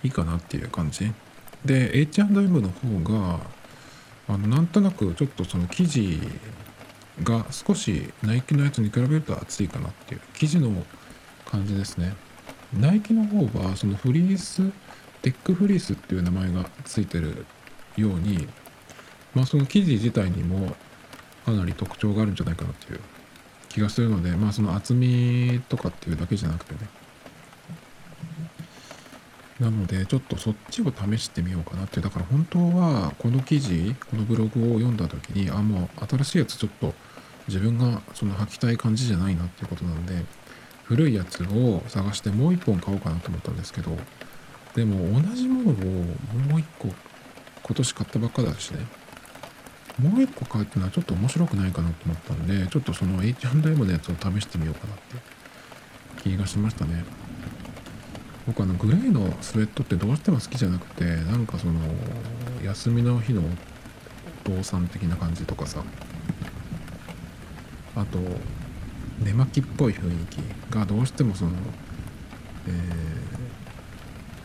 [0.02, 1.12] いいかなっていう感じ。
[1.64, 3.40] で H&M の方が
[4.28, 6.20] あのなんとなくちょっとその生地
[7.22, 10.70] が少しナイキのやつに比べると厚いかなっていう生地の
[11.44, 12.14] 感じですね。
[12.78, 14.62] ナイキの方はそのフリース
[15.22, 17.46] テックフリースっていう名前がついてる
[17.96, 18.46] ように
[19.34, 20.76] まあその生地自体にも
[21.44, 23.00] かなり特徴があるんじゃないかなっていう
[23.68, 26.80] 気がするのでまあその厚みとかっていうだけじゃなくてね。
[29.60, 32.00] なのでちょっとそっちを試してみようかなって。
[32.00, 36.94] だから本当はこの記事このブログを読んだ時にあもう新しいやつちょっと
[37.48, 40.24] 自分がその履きたい感じじゃないなっていうことなんで
[40.84, 43.96] 古いやつを探してもう一本買おうかなと思ったんですけど
[44.74, 46.88] でも同じものをもう一個
[47.62, 49.05] 今年買ったばっかだしね。
[50.00, 57.04] もう一個買うっていうのはちょっと面白くないかなと思ったんでちょっとその H&M のやつを試してみようかなって気がしましたね。
[58.46, 61.80] 僕あのグレーのスウェットってどうしても好きじゃなくてなんかその
[62.64, 63.42] 休みの日の
[64.46, 65.82] お父さん的な感じとかさ
[67.96, 68.18] あと
[69.18, 70.38] 寝巻きっぽい雰囲気
[70.72, 71.52] がどうしてもその、
[72.68, 72.72] えー、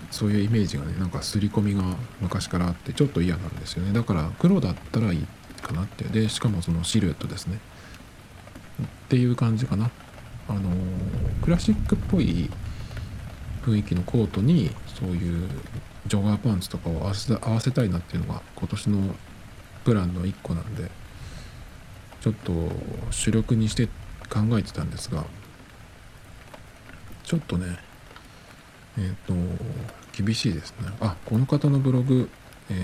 [0.10, 1.84] そういうイメージがねなんか刷り込みが
[2.22, 3.94] 昔からあってちょっと嫌なんですよね。
[3.94, 5.28] だから黒だったらいい
[5.62, 6.06] かなって。
[6.06, 7.60] でしかもそのシルエットですね。
[8.84, 9.90] っていう感じかな。
[10.48, 10.62] あの
[11.44, 12.50] クラシックっぽい
[13.64, 15.48] 雰囲気のコートにそういう
[16.08, 19.16] ジョガーパンツとかを合わせ合わせたいなっていうのが今年の
[19.84, 20.90] プランの一個なんで
[22.22, 22.52] ちょっと
[23.12, 23.88] 主力にして
[24.30, 25.26] 考えてたんですが
[27.24, 27.78] ちょっとね
[28.98, 29.34] えっ、ー、と
[30.24, 30.88] 厳しいですね。
[31.00, 32.30] あこの方のブログ、
[32.70, 32.78] えー、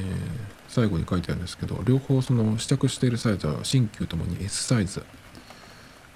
[0.67, 5.03] 最後に書いてあるんですけど両方その試着しているサイズは新旧ともに S サイズ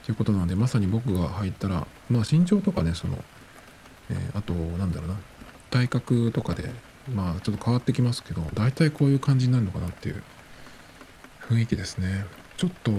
[0.05, 3.17] ということなのでまさに僕が入ったらまあ身長とかねその
[4.11, 5.15] えー、あとなんだろうな
[5.69, 6.69] 体格とかで
[7.13, 10.21] まあちょっと変わってきますけど大体こういう感じになるのかなっていう
[11.47, 12.25] 雰囲気ですね。
[12.57, 12.91] ちょっと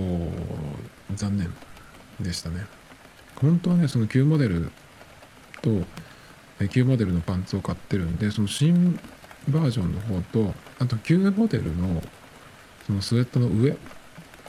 [1.15, 1.55] 残念
[2.21, 2.67] でしたね。
[3.37, 4.73] 本当はねその旧モデル
[5.61, 5.71] と
[6.69, 8.99] 旧モデルのパンツを買ってるんでその新
[9.49, 12.03] バージョンの方とあと旧モデルの
[12.87, 13.77] そのスウェットの上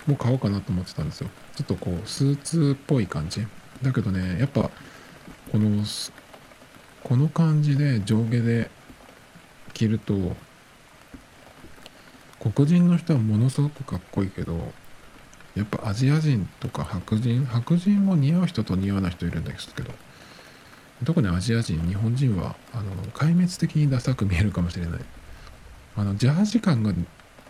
[0.07, 1.29] も買おうかなと思ってたんですよ。
[1.55, 3.45] ちょっとこうスーツっぽい感じ。
[3.81, 4.69] だけどねやっぱ
[5.51, 5.83] この
[7.03, 8.69] この感じで上下で
[9.73, 10.35] 着ると
[12.39, 14.73] 黒人の人はものすごくかっこいいけど
[15.55, 19.91] やっぱアジア人とか白人白人も似合う人と似合わない人いるんですけど。
[21.03, 24.99] 特にアジア人日本人はあの壊滅的にダサく見えるかもしれない。
[25.95, 26.93] あのジャージ感が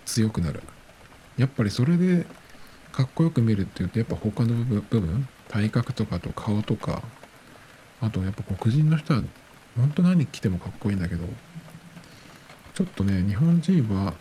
[0.05, 0.61] 強くなる。
[1.37, 2.25] やっぱりそれで
[2.91, 7.01] かっこよく見るっていうとやっぱ他の部分体格とかと顔とか
[8.01, 9.23] あとやっぱ黒人の人は
[9.75, 11.25] 本当何着てもかっこいいんだけど
[12.75, 14.13] ちょっとね日本人は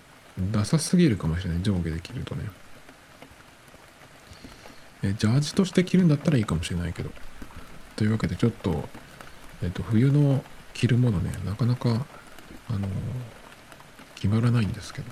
[0.51, 1.62] ダサすぎるかもしれない。
[1.62, 2.45] 上下で着るとね。
[5.03, 7.11] えジャージとして着るんだったらいいかもしれないけど。
[7.97, 8.88] というわけでちょっと、
[9.62, 10.44] えっと、冬の
[10.75, 12.07] 着るものねなかなか
[12.68, 12.88] あの
[14.16, 15.09] 決まらないんですけど、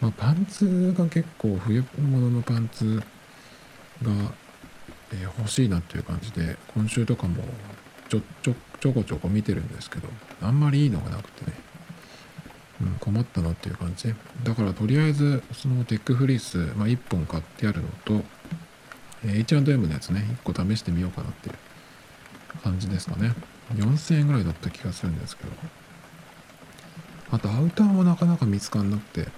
[0.00, 3.02] まあ、パンツが結構冬物のパンツ
[4.02, 4.12] が、
[5.12, 7.42] えー、欲しいなっていう感じで今週とかも
[8.08, 10.08] ちょちょちょこちょこ見てるんですけど
[10.42, 11.56] あんまりいいのがなくてね、
[12.82, 18.24] うん、困ったなっていう感じだからとりあえずそのテックフリース、まあ、1本買ってあるのと、
[19.24, 21.54] えー、H&M のやつね1個試してみようかなっていう。
[22.62, 23.34] 感じですかね。
[23.74, 25.50] 4000円ぐらいだった気がするんですけど。
[27.30, 29.28] あとアウターもなかなか見つかんなくて。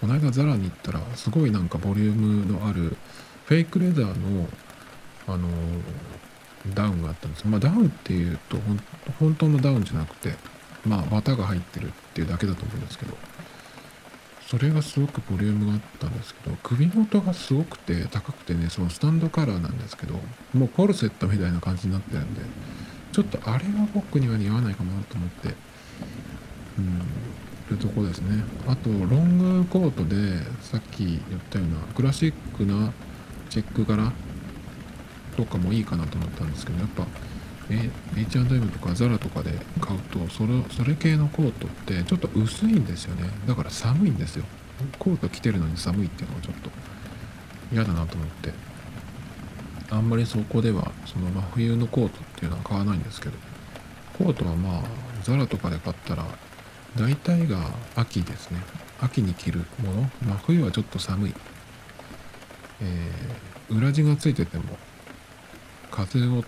[0.00, 2.96] この間ザラに行ったらすごいなんかボリュームのある
[3.46, 4.48] フェイクレザーの
[5.26, 5.48] あの
[6.74, 8.56] ダウンがあったんですまあダウンっていうと
[9.18, 10.34] 本当のダウンじゃなくて
[10.84, 13.16] まあ綿が入ってるっていうだけだと思うんですけど。
[14.52, 20.12] それがすごくボリュームがあったんですけど首元がすごくて高くてねそのスタンドカラーなんですけど
[20.52, 22.42] もうコルセットみたいな感じになってるんで
[23.12, 25.54] ちょっとあれは僕には似合わないかもなと思って
[26.78, 27.00] うん
[27.70, 28.44] いうとこですね。
[28.66, 30.16] あとロングコートで
[30.60, 32.92] さっき言ったようなクラシックな
[33.48, 34.12] チェック柄
[35.34, 37.06] とかもいいかなと思ったんですけどやっぱ
[37.70, 43.28] H&M とか ZARA とかで買うとそれそれ系のコートってちょっと薄いんですよね。
[43.46, 44.44] だから寒いんですよ。
[44.98, 46.70] コート着てるのに寒いっていうのはちょっと
[47.72, 48.52] 嫌だなと思って。
[49.90, 53.34] あんまりそこではその真冬のコートっていうのは買わないんですけど。
[54.18, 54.82] コートはまあ
[55.22, 56.24] ZARA とかで買ったら
[56.96, 57.58] 大体が
[57.96, 58.58] 秋ですね。
[59.00, 60.10] 秋に着るもの。
[60.22, 61.34] 真冬はちょっと寒い、
[62.80, 64.64] えー、裏地がついてても
[65.90, 66.44] 風を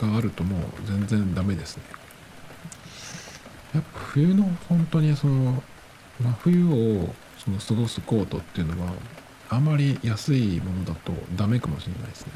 [0.00, 1.82] があるともう全然ダメですね。
[3.74, 5.62] やっぱ冬の本当にその
[6.20, 8.92] 真冬をその過ごすコートっていうのは
[9.48, 12.32] あまり安いものだとダメかもしれないですね。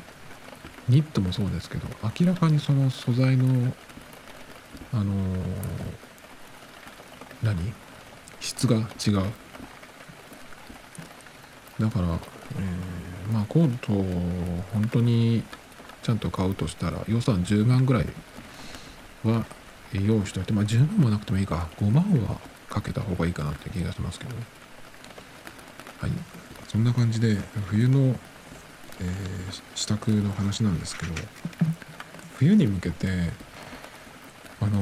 [0.88, 1.86] ニットもそうですけど
[2.18, 3.72] 明らかにその素材の
[4.92, 5.36] あのー、
[7.42, 7.72] 何？
[8.40, 9.14] 質が違う。
[11.80, 13.92] だから、えー、まあコート
[14.72, 15.42] 本当に
[16.06, 18.06] ちゃんと買うとしたら予算10万ぐらい
[19.24, 19.44] は
[19.92, 22.38] 用意しておいて、まあ10万もなくてもいいか、5万は
[22.68, 24.42] かけた方がいいかなって気がしますけどね。
[26.00, 26.12] はい。
[26.68, 31.12] そんな感じで、冬の、えー、支度の話なんですけど、
[32.36, 33.08] 冬に向けて、
[34.60, 34.78] あの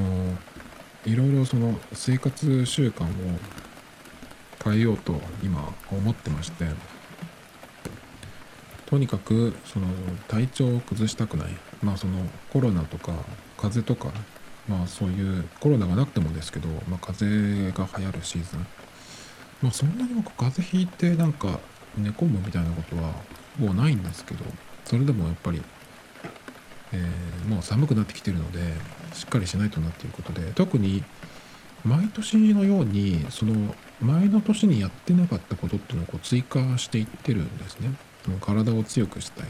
[1.07, 3.09] ー、いろいろその生活習慣を
[4.63, 6.67] 変えようと今思ってまして、
[8.87, 9.87] とにかくその
[10.29, 11.49] 体調を崩したくない
[11.83, 12.19] まあその
[12.53, 13.13] コロナとか
[13.57, 14.13] 風邪とか
[14.69, 18.67] まあそういうコロナがなくてもですけど、まあ、風邪が流行るシーズン
[19.63, 21.61] まあそんなに僕風邪ひいてなんか
[21.97, 23.13] 寝込むみたいなことは
[23.59, 24.45] もうないんですけど
[24.85, 25.63] それでもやっぱり、
[26.93, 28.61] えー、もう寒くなってきてるので
[29.13, 31.05] しっかりしないとなっていうことで特に
[31.85, 37.91] 毎年のようにその前の年にやってなかったことっていうのをこう追加していってるんですね。
[38.41, 39.47] 体を強くしたい。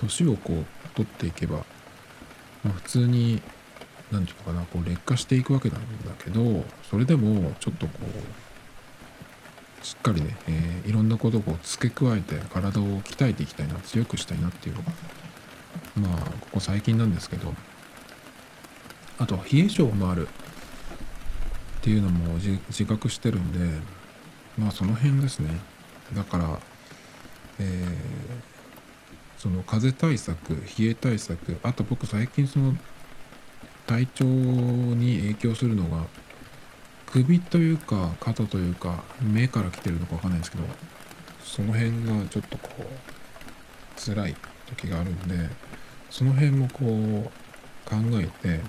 [0.00, 1.64] 年をこう取っていけば、
[2.64, 3.40] まあ、普通に
[4.10, 7.92] 何て言うのかなこう劣化していくわけなんだけどそれでもちょっとこ
[9.80, 14.92] うしっかりね、えー、いろんなことをこう付け加えて体を鍛えていきたいな強くしたいなっていうのが
[15.96, 17.54] まあここ最近なんですけど
[19.18, 20.28] あとは冷え性もある。
[21.82, 23.80] っていうのも自覚してるんで
[24.56, 25.58] まあその辺ですね。
[26.14, 26.60] だから
[27.58, 32.74] えー、その風対策冷え対策あと僕最近その
[33.86, 36.06] 体調に影響するのが
[37.06, 40.64] 首というか肩というか目から来てるのか分かんないんですけど
[41.44, 44.36] その辺がちょっとこう辛い
[44.66, 45.48] 時があるんで
[46.08, 47.30] その辺もこう
[47.88, 48.60] 考えて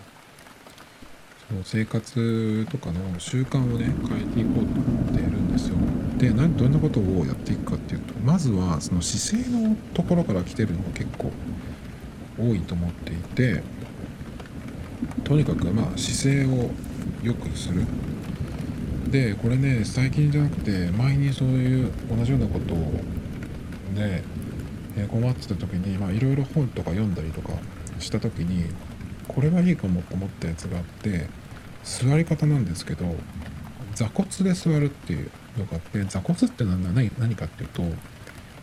[1.47, 5.75] その生活とかの習慣をね変えていこうと思っているんですよ。
[6.17, 11.31] で何どんなことをやっていくかっていうとまずはその姿勢のところから来てるのが結構
[12.39, 13.61] 多いと思っていて
[15.23, 16.69] とにかくまあ姿勢を
[17.21, 17.85] 良くする。
[19.09, 22.73] でこれね最近じゃなくて前にそういう同じようなこと
[23.93, 24.23] で
[25.07, 27.53] 困ってた時にいろいろ本とか読んだりとか
[27.99, 28.65] した時に
[29.27, 31.27] これがいいかもと思ったやつがあって
[31.83, 33.05] 座り方なんですけど
[33.93, 37.83] 座骨で座るっていうのがあって座骨って何何かっていうと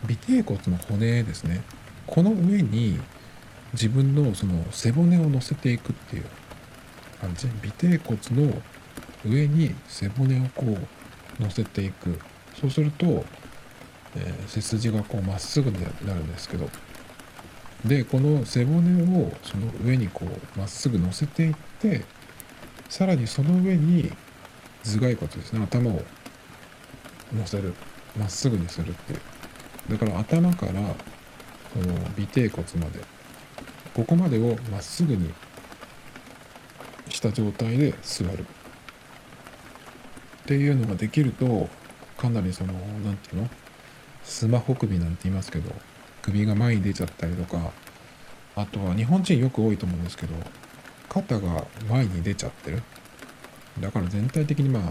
[0.09, 1.61] 尾てい骨の骨ですね。
[2.07, 2.99] この上に
[3.73, 6.25] 自分のその背骨を乗せていくっていう
[7.19, 7.47] 感じ。
[7.47, 8.61] 尾てい骨の
[9.25, 10.65] 上に背骨をこ
[11.39, 12.19] う乗せていく。
[12.59, 13.25] そうすると、
[14.15, 16.69] えー、背筋がこうまっすぐになるんですけど。
[17.85, 22.05] でこの背骨をその上にこうまっすぐ乗せていって
[22.89, 24.11] さらにその上に
[24.83, 25.63] 頭蓋骨ですね。
[25.63, 26.01] 頭を
[27.33, 27.73] 乗せる。
[28.19, 29.19] まっすぐにするっていう。
[29.89, 32.99] だから頭からこの尾てい骨まで
[33.93, 35.33] ここまでをまっすぐに
[37.09, 38.45] した状態で座る。
[40.43, 41.69] っていうのができると
[42.17, 43.49] かなりその何て言うの？
[44.23, 45.73] スマホ首なんて言いますけど
[46.21, 47.71] 首が前に出ちゃったりとか
[48.55, 50.33] あとは日本人よく多いと思うんですけど
[51.09, 52.83] 肩が前に出ちゃってる。
[53.79, 54.83] だから全体的にまあ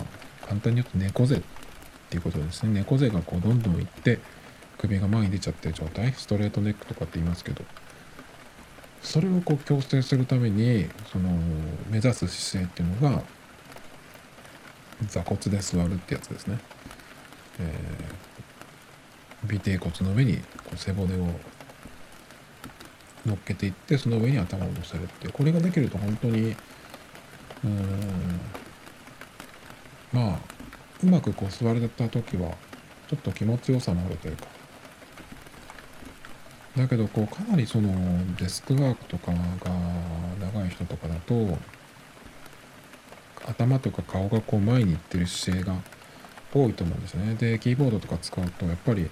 [0.46, 1.42] 簡単に言うと猫背っ
[2.08, 2.72] ていうことですね。
[2.72, 4.18] 猫背がこうどんどんいって
[4.80, 6.12] 首が前に出ちゃってる状態？
[6.14, 7.62] ストレートネックとかって言いますけど。
[9.02, 11.30] それをこう強制するためにその
[11.88, 13.22] 目指す姿勢っていうのが
[15.08, 16.58] 座骨で座るってやつですね、
[17.60, 20.42] えー、尾低骨の上にこ
[20.74, 21.28] う背骨を
[23.24, 26.54] 乗っけていってその上に頭を乗せるってこれができると本当に
[27.64, 28.40] うん
[30.12, 30.38] まあ
[31.02, 32.50] うまくこう座れた時は
[33.08, 34.59] ちょっと気持ちよさもあるというか。
[36.76, 37.90] だけどこうかなりその
[38.36, 39.38] デスクワークとかが
[40.40, 41.58] 長い人とかだと
[43.46, 45.76] 頭とか顔がこう前に行ってる姿勢が
[46.52, 47.34] 多いと思うんですね。
[47.34, 49.10] でキーボードとか使うとやっぱり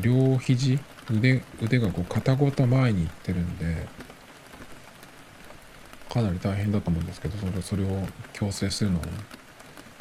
[0.00, 0.78] 両肘
[1.10, 3.86] 腕腕がこう肩ごと前に行ってるんで
[6.08, 9.06] かなり大変だと思うんですけどそれそれを強制するのは。
[9.06, 9.12] ね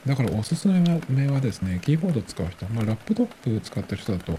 [0.05, 4.37] だからおすすめはですねキーボード使う人まあラップトップ使ってる人だと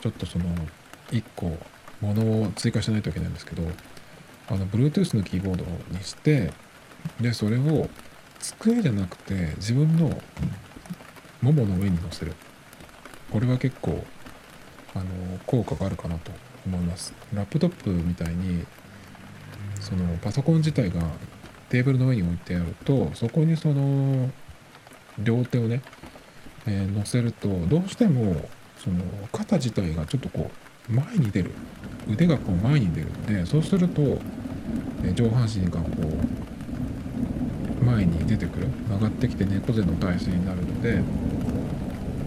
[0.00, 0.44] ちょっとその
[1.10, 1.56] 1個
[2.00, 3.62] ものを追加しないといけないんですけど
[4.48, 6.52] あの Bluetooth のキーボードにして
[7.20, 7.88] でそれを
[8.38, 10.20] 机じゃなくて自分の
[11.42, 12.34] ももの上に乗せる。
[13.30, 14.04] これは結構
[14.94, 15.04] あの
[15.46, 16.32] 効果があるかなと
[16.66, 17.12] 思います。
[17.34, 18.64] ラップトップみたいに
[19.80, 21.02] そのパソコン自体が
[21.68, 24.30] テーブルの上に置いてあるとそこにその
[25.18, 25.82] 両手をね、
[26.66, 31.50] えー、乗せるとどうしてもその肩自体がちょっとこう前に出る。
[32.10, 34.18] 腕がこう前に出るんでそうすると、
[35.04, 35.86] え上半身がこ
[37.80, 38.68] う前に出てくる。
[38.88, 41.02] 曲がってきて猫背の体勢になるので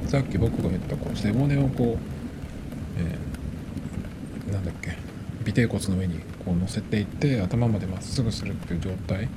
[0.07, 1.97] さっき僕が言ったこう背骨をこう、
[2.99, 4.97] えー、なんだっけ
[5.47, 9.27] 尾てい骨の上にこう乗せていって頭までまっすぐするっていう状態。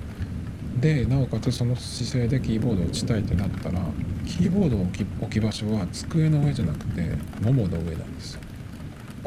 [0.80, 3.80] でなおかつその姿勢でキーボードを打ちたいってなったら
[4.26, 7.02] キーボードの置き場所は机の上じゃなくて
[7.40, 8.40] ももの上なんですよ。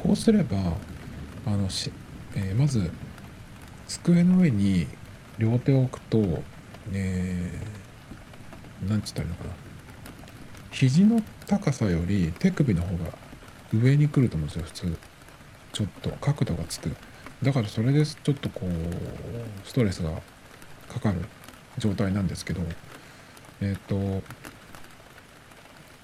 [0.07, 0.55] こうすれば
[1.45, 1.91] あのし、
[2.33, 2.89] えー、まず
[3.87, 4.87] 机の上に
[5.37, 6.41] 両手を置くと、
[6.93, 9.49] えー、なんつったらいいのかな。
[10.71, 13.11] 肘の高さより手首の方が
[13.73, 14.97] 上に来ると思うんですよ普通。
[15.73, 16.95] ちょっと角度がつく。
[17.43, 20.11] だからそれでちょっとこうストレスが
[20.87, 21.19] かかる
[21.79, 22.61] 状態なんですけど
[23.59, 24.23] えっ、ー、と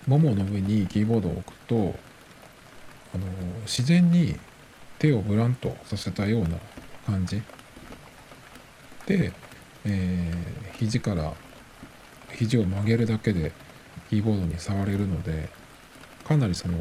[0.07, 1.95] ももの上にキーボードを置くと
[3.13, 3.25] あの
[3.61, 4.35] 自然に
[4.99, 6.57] 手をブランとさせたような
[7.05, 7.41] 感じ。
[9.05, 9.31] で、
[9.85, 11.33] えー、肘から
[12.33, 13.51] 肘を曲げるだけで
[14.09, 15.49] キーボードに触れるので
[16.23, 16.77] かなりその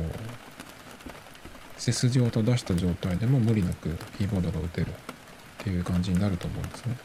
[1.76, 4.92] 背筋を正した状態でも無理なくキーボードが打てるっ
[5.58, 6.96] ていう感じになると思うんですね。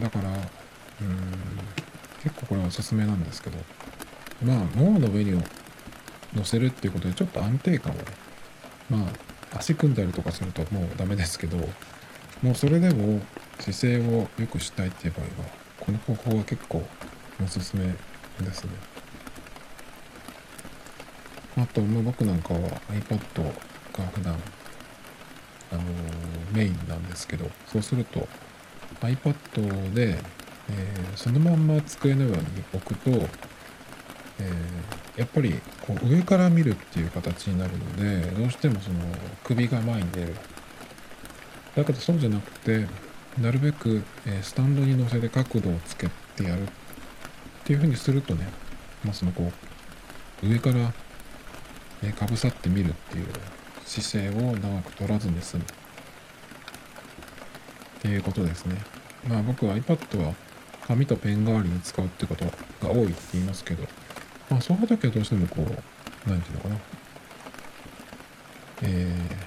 [0.00, 0.38] だからうん
[2.22, 3.58] 結構これはおすすめなんですけど。
[4.42, 5.40] まあももの上に
[6.34, 8.02] 乗せるっていうことでちょっと安定感をね
[8.90, 8.98] ま
[9.52, 11.56] あ足組んだりとかするともうダメですけど
[12.42, 13.20] もうそれでも
[13.60, 15.48] 姿勢を良くしたいっていう場合は
[15.80, 16.82] この方法は結構
[17.42, 17.84] おすすめ
[18.40, 18.70] ですね。
[21.56, 23.18] あともう僕なんかは iPad
[23.92, 24.34] が普段
[25.72, 25.82] あの
[26.52, 28.26] メインなんですけどそうすると
[29.00, 30.18] iPad で、
[30.70, 32.42] えー、そのまんま机の上に
[32.72, 33.28] 置くと
[34.40, 35.54] えー、やっぱり
[35.86, 38.98] こう上から見るっていう形になるのでどうしてもその
[39.44, 40.34] 首が前に出る。
[41.76, 42.86] だけどそうじゃなくて
[43.40, 46.66] なるべく、えスタンドに乗せて角度をつけてやるっ
[47.64, 48.46] ていうふうにするとね、
[49.04, 49.50] まあ、そのこ
[50.42, 50.92] う上から、
[52.02, 53.26] えかぶさってみるっていう
[53.84, 55.66] 姿勢を長く取らずに済むっ
[58.02, 58.76] ていうことですね。
[59.26, 60.34] まあ僕は iPad は
[60.86, 63.84] 紙とペン代わりに使うってことが多いって言いますけど
[64.50, 65.62] まあ、そういう時はどうしてもこ
[66.26, 66.76] う、なんていうのかな。
[68.82, 69.46] えー、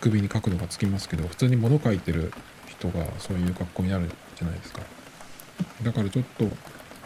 [0.00, 2.32] 首に角度がつきますけど、普通に物書いてる
[2.66, 4.80] 人がそういう格好になるじゃないですか。
[5.82, 6.44] だからちょっと、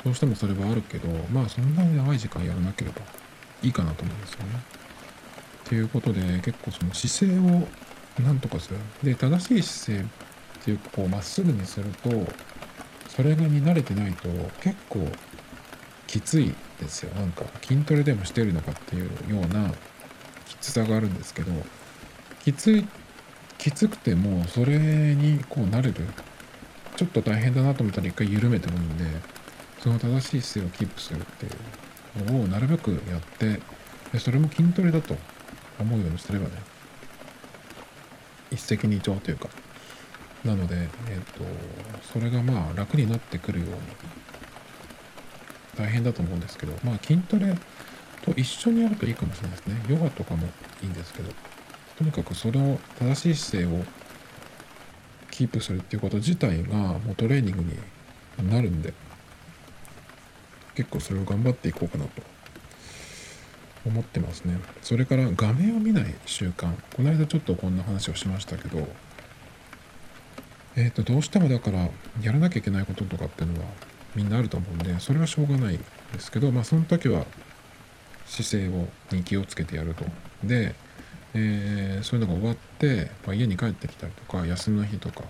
[0.04, 3.00] どうしてもそれはあるけど、まあそんなに長い時間やらなければ
[3.62, 4.60] いいかなと思うんですよね。
[5.64, 7.66] ということで、結構その姿勢を
[8.22, 8.76] なんとかする。
[9.02, 10.08] で、正しい姿勢
[10.60, 12.10] っていうか、こう、まっすぐにすると、
[13.08, 14.28] それがに慣れてないと、
[14.60, 15.10] 結構
[16.14, 17.12] きついですよ。
[17.16, 19.72] なんか筋トレでもしてるのかっていうような
[20.46, 21.50] きつさがあるんですけど
[22.44, 22.86] きつい
[23.58, 25.94] きつくてもそれにこう慣れる。
[26.94, 29.04] ちょっと大変だなと思ったら一回緩めてもいいんで
[29.80, 31.48] その正しい姿勢をキープするってい
[32.28, 33.60] うのをなるべくやって
[34.12, 35.16] でそれも筋トレだと
[35.80, 36.52] 思うようにすればね
[38.52, 39.48] 一石二鳥というか。
[40.44, 41.42] なので、えっ、ー、と
[42.12, 43.76] それがまあ楽になってくるように
[45.74, 47.54] 大変だと思うんですけど、まあ筋トレ
[48.22, 49.76] と一緒にやるといいかもしれないですね。
[49.88, 50.46] ヨガとかも
[50.82, 51.30] いいんですけど、
[51.98, 53.84] とにかくそれを正しい姿勢を
[55.34, 58.94] キープするっていうこと自体がもうトレーニングになるんで
[60.76, 62.22] 結構それを頑張っていこうかなと
[63.84, 68.86] 思ってますねそれから画面を見ない習慣この間ちょっとこんな話をしましたけど
[70.76, 71.88] えっ、ー、とどうしてもだから
[72.22, 73.66] やらなきゃいけないこととかっていうのは
[74.14, 75.78] みんなあると思うんでそれはしょうがない
[76.12, 77.24] ですけどまあその時は
[78.26, 80.04] 姿勢をに気をつけてやると。
[80.42, 80.74] で、
[81.34, 85.24] えー、そういうのが終わって、まあ、家に帰ってきたりとか休みの日とか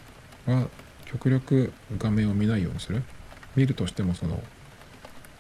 [0.47, 0.69] は
[1.05, 3.03] 極力画面を見ないようにする。
[3.57, 4.43] 見るとしてもその、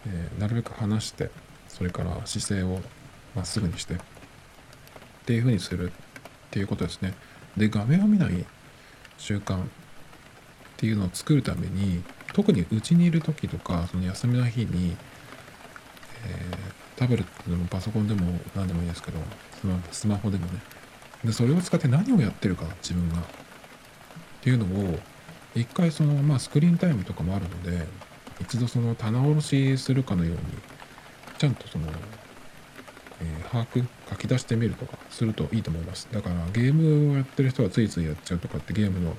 [0.07, 1.31] えー、なるべく離して
[1.69, 2.81] それから姿勢を
[3.35, 3.99] まっすぐにしてっ
[5.27, 5.93] ていうふうにする。
[6.55, 7.15] っていうことですね。
[7.57, 8.45] で画面を見ない
[9.19, 9.67] 習慣っ
[10.77, 12.05] ていうのを作るために
[12.35, 14.97] 特にうちにいる時とかその休みの日に、
[16.27, 19.19] えー、タブレットでもパソコンでも何でもいいですけど
[19.61, 20.61] スマスマホでもね。
[21.25, 23.21] でそれを使って何をやってるか自分が。
[23.21, 23.23] っ
[24.43, 24.99] ていうのを
[25.55, 27.87] 一回そのまあスクリーンタイムとかもあるので
[28.41, 30.41] 一度その棚卸しするかのように
[31.39, 31.87] ちゃんとその、
[33.23, 36.09] えー、把握書き出してみるとかするといいと思います。
[36.13, 39.17] だからゲームをやってる人はついついやっちゃうとかってゲームの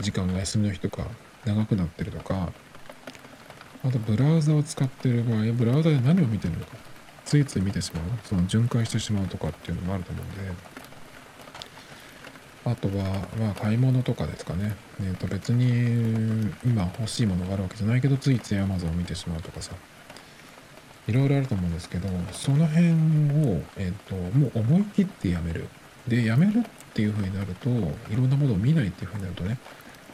[0.00, 1.06] 時間が休みの日とか
[1.44, 2.52] 長くなってるとか
[3.82, 6.72] あとブラウザを使ってる場合ブラウザで何を見てるのか
[7.24, 10.80] ついつい見てしまうその巡回してしまうとかっていうのもあると思うんで
[12.64, 14.76] あとはまあ買い物とかですかね。
[15.00, 19.72] えー、と別に今欲しいものがあるわけじゃないけどついつい Amazon を見てしまうとかさ。
[21.08, 25.66] いろいろあると思うんですけどその辺を、えーと、もう思い切ってやめる。
[26.06, 26.62] でやめるっ
[26.94, 29.58] ていう風になるといろんなものを見ないっていう風になるとね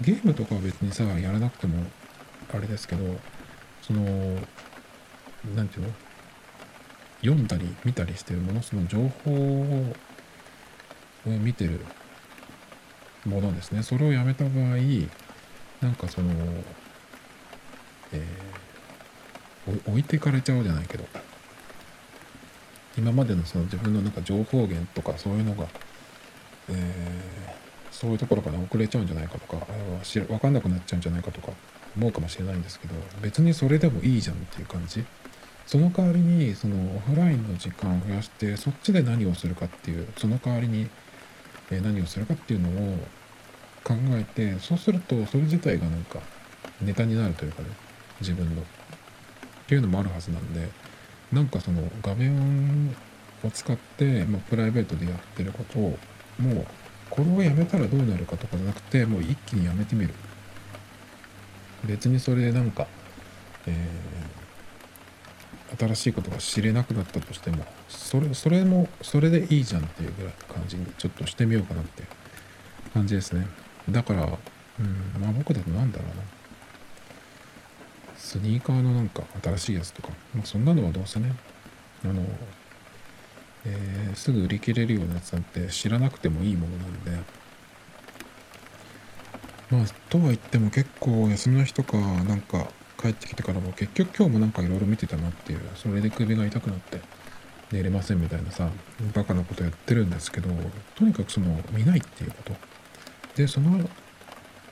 [0.00, 1.84] ゲームとかは別にさやらなくても
[2.52, 3.16] あれですけど
[3.82, 4.02] その
[5.54, 5.94] 何て言うの？
[7.20, 8.62] 読んだり見たりしてるもの？
[8.62, 9.94] その情報を
[11.26, 11.80] 見てる
[13.24, 13.82] ものですね。
[13.82, 14.76] それをやめた場合
[15.80, 16.30] なんかその、
[18.12, 21.04] えー、置いてかれちゃうじゃないけど。
[22.98, 25.66] 今までのその自分のなんか情報源とかそういうのが、
[26.70, 26.76] えー、
[27.96, 29.66] そういうところから遅れちゃうんじゃないかとか
[30.14, 31.48] 分かんなくなっちゃうんじゃないかとか
[31.96, 35.04] 思うかもしれないんですけど別にそれでもいいじゃんっていう感じ。
[35.66, 40.88] その代わりにそのオフラインの時間を増やしてそっちで何をするかっていうその代わりに
[41.70, 42.98] 何をするかっていうのを
[43.82, 46.20] 考えてそうするとそれ自体がなんか
[46.80, 47.68] ネタになるというかね
[48.20, 48.62] 自分の。
[48.62, 48.64] っ
[49.68, 50.68] ていうのもあるはずなんで
[51.32, 52.94] なんかその画面
[53.42, 55.98] を使って、まあ、プライベートでやってることを
[56.38, 56.66] もう
[57.10, 60.14] これをやめたらどうなるかとかじゃなくてもう一気にやめてみる。
[61.84, 62.86] 別にそれでなんか、
[63.66, 72.02] えー、新しいことが知れなくなったとしてもそれそれもそれでいいじゃんっていうぐらいの感じにちょっとしてみようかなって
[72.92, 73.46] 感じですね。
[73.90, 76.22] だからうんまあ僕だとなんだろうな。
[78.16, 81.32] スニーカーのなんか新しいやつとか、まあ、そんなのはどうせね
[82.04, 82.22] あの
[83.66, 87.46] えー、すぐ売り切れるようなやつなんて知らなくてもいいものなんで。
[89.68, 92.68] まあとは言っても結構休みの日とかなんか
[93.00, 95.60] 帰ってきてからも結局今日もなんかいろいろ見てたなっていう。
[95.74, 97.00] それで首が痛くなって
[97.72, 98.70] 寝れませんみたいなさ
[99.12, 100.48] バカなことやってるんですけど
[100.94, 102.54] とにかくその見ないっていうこと。
[103.34, 103.90] でその、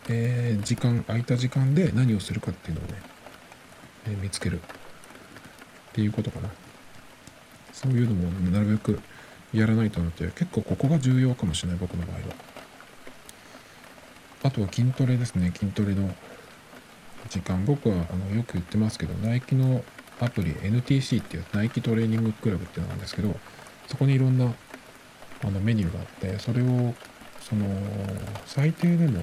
[0.09, 3.03] えー、時間空いた時間で何をするかっていうのをね、
[4.07, 4.65] えー、見つけるっ
[5.93, 6.49] ていうことかな。
[7.75, 9.01] そういうのもなるべく
[9.53, 12.23] やらないとなって結構ここが重要かもしれない僕の場合は。
[14.45, 15.53] あとは筋トレですね。
[15.55, 16.15] 筋トレの
[17.29, 17.65] 時間。
[17.65, 19.85] 僕はあのよく言ってますけどナイキの
[20.21, 23.35] アプリ NTC っていうナイキトレーニングクラブっていうのなんですけど
[23.89, 24.53] そこにいろんな
[25.43, 26.95] あのメニューがあってそれを
[27.41, 27.67] その
[28.47, 29.21] 最低でも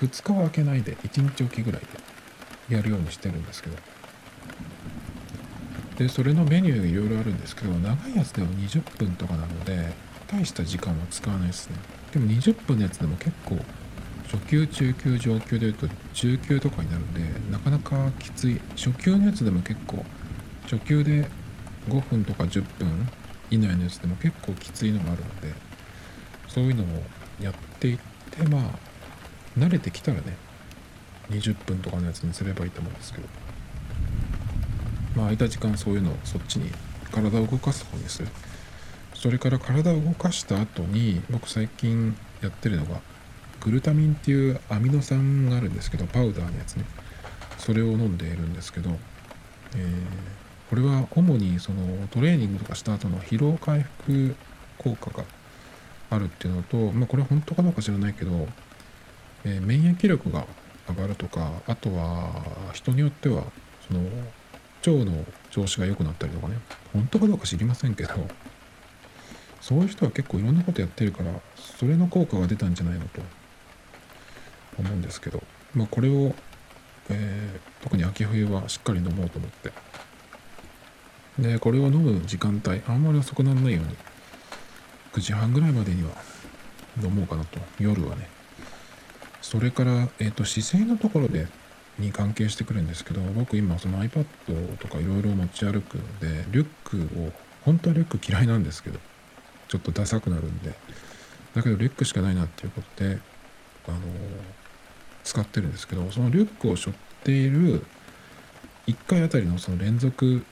[0.00, 1.82] 2日は空けないで1日おきぐらい
[2.68, 3.76] でやるようにしてるんですけど
[5.98, 9.92] でそれのメニューがいろいろあるんですけど長いやつでも20分とかなので
[10.26, 11.76] 大した時間は使わないですね。
[12.12, 13.58] でも20分のやつでも結構
[14.24, 17.20] 初級中級上級でいうと中級とかになるんで
[17.50, 18.60] なかなかきつい。
[18.76, 20.04] 初級のやつでも結構
[20.64, 21.28] 初級で
[21.88, 23.08] 5分とか10分
[23.50, 25.52] 以内のやつでも結構きついのがあるので
[26.48, 26.86] そういうのを
[27.40, 27.98] やっていっ
[28.30, 28.62] てまあ
[29.58, 30.36] 慣れてきたらね
[31.30, 33.43] 20分とかのやつにすればいいと思うんですけど。
[35.14, 36.70] まあ空いた時間そういうのをそっちに
[37.12, 38.22] 体を動かす方にす。
[38.22, 38.28] る
[39.14, 43.00] それから体を動かした後に僕最近やってるのが
[43.60, 46.84] グルタミンっていうアミノ酸があるんですけどパウダーのやつね。
[47.58, 48.90] それを飲んでいるんですけど、
[49.74, 54.36] えー、これは主にそのトレーニングとかした後の疲労回復
[54.76, 55.24] 効果が
[56.10, 58.46] あるっていうのと、まあ、これは本当かどうか知らないけど
[59.44, 60.46] えー、免疫力が
[60.88, 62.30] 上がるとかあとは
[62.72, 63.44] 人によっては
[63.86, 64.00] その
[64.90, 66.58] 腸の調子が良くなったりとかね。
[66.92, 68.14] 本当かどうか知りませんけど。
[69.60, 73.22] そういう人は結構いろんなことやってるからそれの効果が出たんじゃないのと。
[74.78, 75.42] 思うんですけど。
[75.74, 76.34] まあこれを、
[77.08, 79.72] えー、特に秋冬はしっかり飲もうと思って。
[81.38, 83.96] でこれを飲む時間帯あんまり遅くならないように
[85.14, 86.10] 9時半ぐらいまでには
[87.02, 87.58] 飲もうかなと。
[87.78, 88.28] 夜はね。
[89.40, 91.46] それから、えーと、姿勢のところで
[91.98, 94.24] に関係してくるんですけど僕今その iPad
[94.78, 97.32] とかいろいろ持ち歩くのでリュックを
[97.62, 98.98] 本当はリュック嫌いなんですけど
[99.68, 100.74] ちょっとダサくなるんで
[101.54, 103.18] だけどリュックしかないなっていうことで
[103.88, 103.98] あの
[105.22, 107.84] 使ってるんですけどそのリュックを背負っている
[108.86, 110.44] 1回あたりのその連続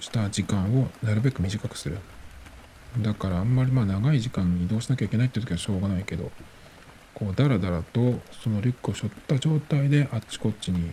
[0.00, 1.98] した時間をなるべく短くする。
[2.98, 6.30] だからあんまりまあ長い時間移動しなきゃいけないって時はしょうがないけど
[7.18, 10.92] こうダラダラとそのリュックを背負った状態であっちこっちに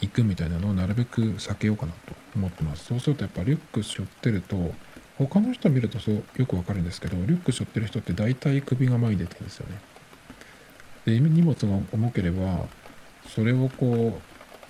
[0.00, 1.98] 行くみたいなのをなるべく避けようかなと
[2.34, 2.86] 思ってます。
[2.86, 4.74] そうするとやっぱリュック背負ってると
[5.16, 9.80] 他の人見るとそうよくわかるんですけどリュック背負ってる人って大体首が前に出てるんですよね。
[11.04, 12.66] で荷物が重ければ
[13.28, 14.20] それをこ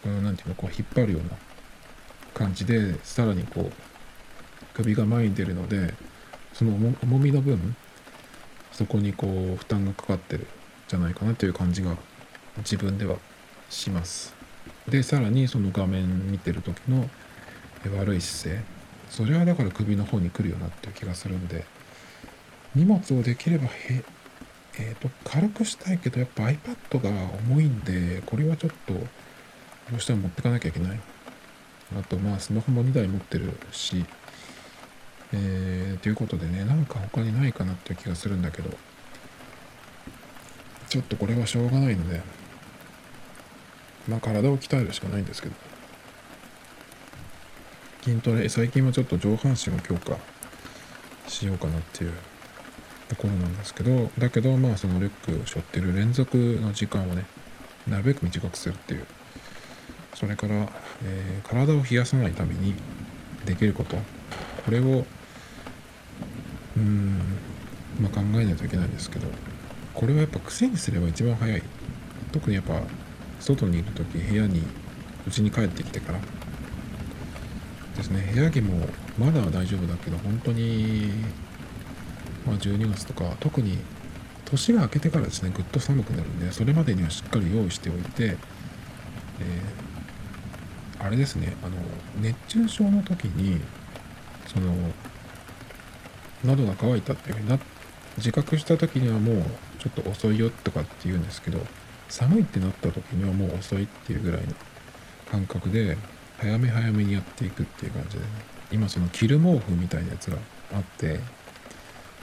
[0.04, 1.30] う何て言うのこう引っ張るような
[2.34, 3.72] 感じでさらにこう
[4.74, 5.94] 首が前に出るので
[6.52, 7.74] その重みの分
[8.72, 10.46] そこにこう負担がかかってる
[10.88, 11.96] じゃないかなという感じが
[12.58, 13.16] 自分では
[13.70, 14.34] します。
[14.88, 17.08] でさらにその画面見てる時の
[17.98, 18.64] 悪い姿勢。
[19.10, 21.64] それはだから首の方に来るよなっていう気がするんで。
[22.74, 24.04] 荷物をできればへ、
[24.78, 27.10] えーと、軽くしたいけどやっぱ iPad が
[27.48, 29.00] 重いんでこれはちょっとど
[29.96, 31.00] うしても持ってかなきゃいけない
[31.98, 34.04] あとまあスマホも2台持ってるし。
[35.30, 38.70] えー、ということでねなんか他にないかなっていう気がするんだけど。
[40.88, 42.22] ちょっとこれはしょうがないので、
[44.08, 45.54] まあ体を鍛えるしかないんですけど、
[48.02, 50.16] 筋トレ、最近はちょっと上半身を強化
[51.28, 52.12] しようかなっていう
[53.08, 57.26] ところなんですけど、だけどまあそのリュックを背負ってる連続の時間をね、
[57.86, 59.06] なるべく短くするっていう、
[60.14, 60.70] それから、
[61.04, 62.74] えー、体を冷やさないために
[63.44, 63.96] できること、
[64.64, 65.04] これを、
[66.78, 67.18] うん、
[68.00, 69.26] まあ考えないといけないんですけど、
[69.98, 71.60] これはやっぱ癖にすれば一番早い。
[72.30, 72.80] 特にやっぱ
[73.40, 74.62] 外にいる時部屋に
[75.26, 76.20] 家に帰ってきてから。
[77.96, 78.30] ですね。
[78.32, 78.86] 部屋着も
[79.18, 81.10] まだ大丈夫だけど本当に
[82.46, 83.76] まあ12月とか特に
[84.44, 88.36] 年が明けてからですねぐっと寒くなるんでそれまでにはしっかり用意しておいて、
[89.40, 91.56] えー、あれですね。
[91.64, 91.74] あの
[92.20, 93.60] 熱中症の時に
[94.46, 94.72] その
[96.44, 97.58] 喉が渇いたっていうふうにな
[98.16, 99.44] 自覚した時にはもう
[99.78, 101.60] ちょっと遅いよとかって言うんですけど
[102.08, 104.48] 寒いってなった時にはもう遅いっていうぐらいの
[105.30, 105.96] 感覚で
[106.38, 108.28] 早め早めにやっていくっていう感じでね
[108.70, 110.38] 今その着る毛布みたいなやつが
[110.72, 111.20] あって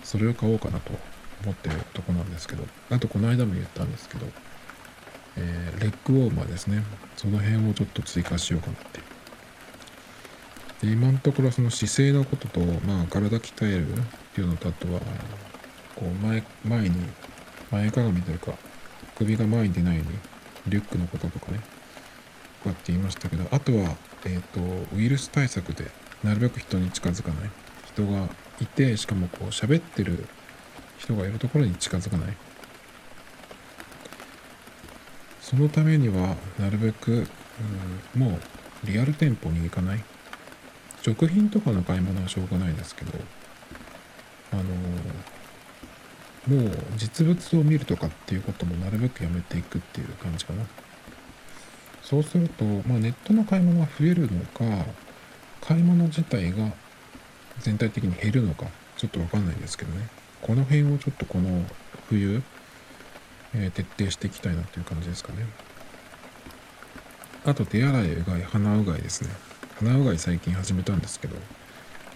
[0.04, 0.92] それを買おうかなと
[1.44, 4.26] 思ってるとこなんですけどあとこの間も言ったんですけど、
[5.38, 6.84] えー、レッグウォーマーですね。
[7.18, 9.00] その辺をちょっと追加しようかなって
[10.82, 13.96] で今のところその姿勢のことと、まあ、体鍛えるっ
[14.34, 15.00] ていうのとあとは
[15.96, 16.96] こう前前に
[17.76, 18.54] 前かがみというか。
[19.18, 20.20] 首が前に出ないように
[20.68, 21.60] リュックのこととかね。
[22.64, 23.48] こうやって言いましたけど。
[23.52, 23.96] あとは、
[24.26, 25.90] えーと、ウイルス対策で
[26.24, 27.50] なるべく人に近づかない。
[27.86, 28.28] 人が
[28.60, 30.28] いてしかもこう喋ってる
[30.98, 32.36] 人がいるところに近づかない。
[35.42, 37.28] そのためにはなるべく、
[38.16, 38.40] うん、も
[38.84, 40.04] うリアル店舗に行かない。
[41.02, 43.12] 食品とかの買い物はしょうがないですけど
[44.52, 44.64] あの
[46.48, 50.64] もう実物を見るとかっていうこともなるべくやめていくっていう感じかな。
[52.04, 54.86] そうすると、まあ、ネットの買い物が増えるのか、
[55.62, 56.72] 買い物自体が
[57.60, 58.68] 全体的に減るのか、
[58.98, 60.08] ちょっとわかんないんですけどね。
[60.42, 61.66] この辺をちょっとこの
[62.08, 62.44] 冬、
[63.56, 65.48] えー、徹底していきたいなっていう感じですかね。
[67.46, 69.30] あと手洗いうがい、鼻うがいですね。
[69.80, 71.36] 鼻うがい最近始めたんですけど、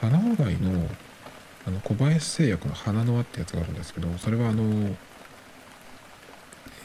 [0.01, 0.87] 鼻うがいの
[1.69, 4.63] あの小林製薬の花の輪ってやつがあるんですけどそれはあの、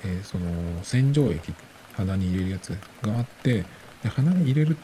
[0.04, 1.54] えー、その洗浄液
[1.94, 2.68] 鼻に入れるやつ
[3.00, 3.64] があって
[4.02, 4.76] で鼻に入れる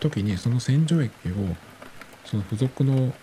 [0.00, 1.34] 時にその洗浄液を
[2.24, 3.14] その付属の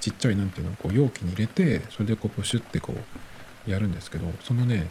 [0.00, 2.94] ちっちゃいなんていうのこう容器に入れてそれでこうプシュってこ
[3.66, 4.88] うやるんですけどそのね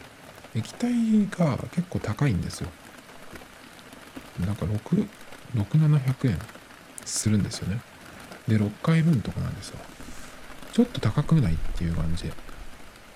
[0.53, 0.91] 液体
[1.27, 2.69] が結構高いんですよ。
[4.45, 5.07] なんか6
[5.55, 6.39] 6700円
[7.05, 7.81] するんですよね。
[8.47, 9.79] で6回分とかなんですよ。
[10.73, 12.31] ちょっと高くないっていう感じ。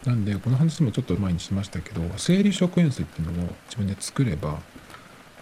[0.06, 4.60] なんでこの話もちょっと前にしましたけど生理食塩水っていうのを自分で作れば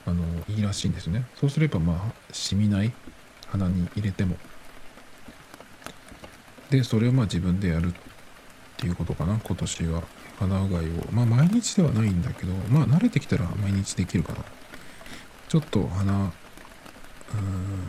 [0.05, 1.25] あのいいらしいんですね。
[1.35, 2.93] そうすればまあ染みない
[3.47, 4.37] 鼻に入れても。
[6.69, 7.93] でそれをまあ自分でやるっ
[8.77, 9.39] ていうことかな。
[9.43, 10.03] 今年は。
[10.39, 10.89] 鼻うがいを。
[11.11, 14.39] まあ毎日ではないんだけどまあ慣れてきたら毎日できるかな。
[15.47, 17.87] ちょっと鼻うーん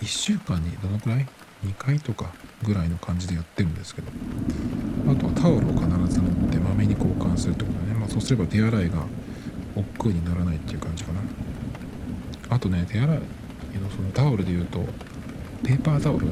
[0.00, 1.26] 1週間にどのくらい
[1.64, 2.32] 2回とか
[2.62, 4.08] ぐらいの感じでやってるんですけど。
[5.10, 9.04] あとはタオルを必ず持ってまめに交換するってことね、まあ、そうすれば手洗いが
[9.74, 11.20] 億劫にならないっていう感じかな。
[12.50, 13.22] あとね手洗いの
[13.94, 14.84] そのタオルで言うと
[15.64, 16.28] ペーパータオル？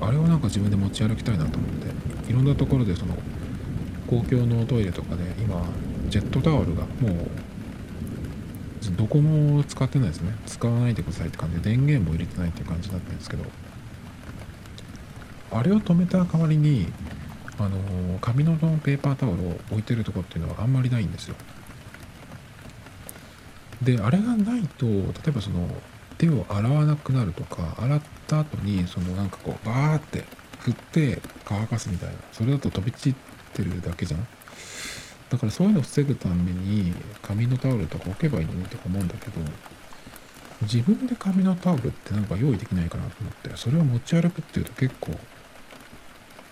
[0.00, 2.30] あれをなんか自分で持ち歩きたいなと思って。
[2.30, 3.14] いろんなところでその
[4.06, 5.62] 公共のトイレとかで今
[6.08, 7.28] ジェットタオルがもう
[8.96, 10.34] どこも使ってないですね。
[10.46, 13.44] 使わないでくださいって感じで電源も入れてないっていう感じだったんですけど。
[15.54, 16.88] あれを止めた代わりに
[17.58, 21.36] あの紙のペーパータオルを置いてるとこっていうのはあんまりないんですよ。
[23.82, 25.68] であれがないと例えばその
[26.18, 30.24] 手を洗わなくなるとか洗った後にそのなんかこうバーって
[30.60, 33.14] 振って乾かすみたいなそれだと飛び散っ
[33.52, 34.26] てるだけじゃん。
[35.30, 39.40] だからそういうのを防ぐために紙のタオルとか置けばいいのにとか思うんだけど
[40.62, 45.12] 自分で紙のタオルってなんか用意できないかなと思ってそれを持ち歩くっていうと結構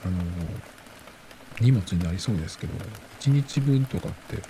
[0.05, 0.23] あの
[1.61, 2.73] 荷物になりそうですけど
[3.21, 4.43] 1日分とかって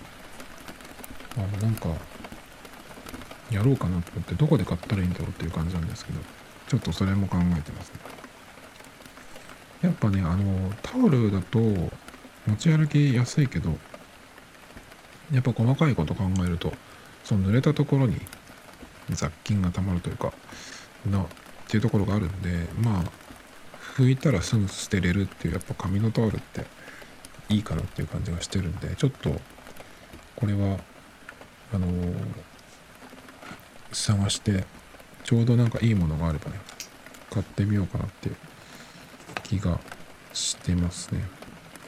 [1.36, 1.88] あのなんか
[3.50, 6.20] やろうかなと思ってどこで買ったらいいんだろうっていう感じなんですけど
[6.68, 8.00] ちょっとそれも考えてますね。
[9.82, 13.76] やっぱねあのタオルだと持ち歩きやすいけど
[15.32, 16.72] やっぱ細かいこと考えると
[17.24, 18.16] その濡れたところに
[19.10, 20.32] 雑菌がたまるというか
[21.10, 21.26] なっ
[21.68, 23.21] ていうところがあるんでまあ
[23.96, 26.64] 拭いたらすぐ捨てれるっていうやっぱ紙のタオルって
[27.48, 29.30] いいかなっていう感じがしてるんでちょっと
[30.36, 30.78] これは
[31.74, 32.14] あのー、
[33.92, 34.64] 探して
[35.24, 36.58] ちょうどなんかいいものがあればね
[37.30, 38.36] 買ってみようかなっていう
[39.42, 39.78] 気が
[40.32, 41.22] してますね。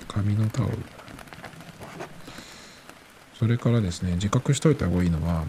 [0.09, 0.79] 紙のタオル。
[3.39, 5.45] それからですね自覚しといた方がいいのは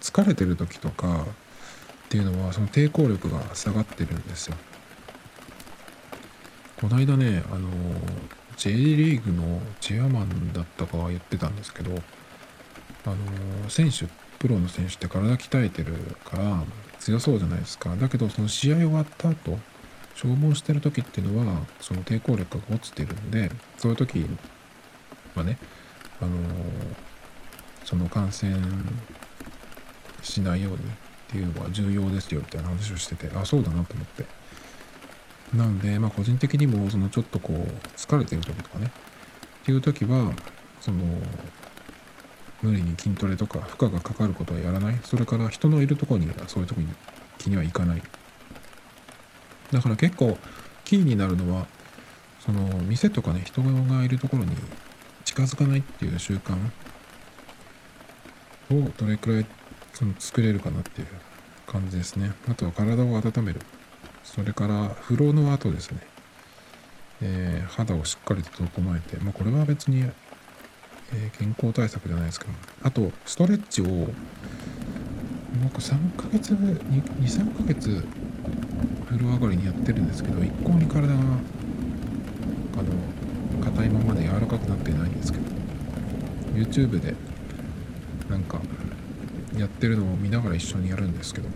[0.00, 1.26] 疲れてる時とかっ
[2.08, 4.56] ていうのはその抵抗力が下がってるんですよ。
[6.80, 7.68] この間ね、あの、
[8.56, 11.92] J リーグのチェアマンだったかは言ってたんですけど、
[13.06, 14.06] あの、選手、
[14.38, 15.94] プロの選手って体鍛えてる
[16.24, 16.64] から
[16.98, 17.94] 強そうじゃないですか。
[17.96, 19.58] だけど、その試合終わった後、
[20.14, 24.26] 消耗してる時っていうのは、その抵抗力が落ちてるんで、そういう時
[25.34, 25.58] はね、
[26.20, 26.32] あの、
[27.84, 28.56] その感染
[30.22, 30.80] しないようにっ
[31.28, 34.24] ていうのは重要ですよみたいな話をしてて、あ、そうだなと思って。
[35.52, 37.56] なので、まあ、個人的にもそのちょっとこう
[37.96, 38.86] 疲れてる時とかね。
[38.86, 40.32] っていう時は
[40.80, 40.98] その
[42.62, 44.98] 無理に筋トレとか負荷がかかることはやらない。
[45.04, 46.92] それから人のいるとこにそういう時に
[47.38, 48.02] 気には行かない。
[49.70, 50.38] だから結構
[50.84, 51.66] キーになるのは
[52.40, 54.54] その店とかね人がいるところに
[55.24, 56.54] 近づかないっていう習慣
[58.70, 59.46] をどれくらい
[59.92, 61.06] その作れるかなっていう
[61.66, 62.32] 感じですね。
[62.48, 63.60] あとは体を温める。
[64.24, 66.00] それから風呂の後ですね、
[67.22, 72.52] えー、肌をしっかりと整えて、まあ、これは別に、えー、健康対策じゃないですけど
[72.82, 73.84] あとストレッチを
[75.62, 78.04] 僕3ヶ月23ヶ月
[79.06, 81.16] 風呂上がりにやってるんですけど一向に体があ
[82.82, 85.44] の硬いままで柔らかくなってないんですけど
[86.54, 87.14] YouTube で
[88.28, 88.60] なんか
[89.56, 91.48] やってるのを見ながら一緒にやるんですけど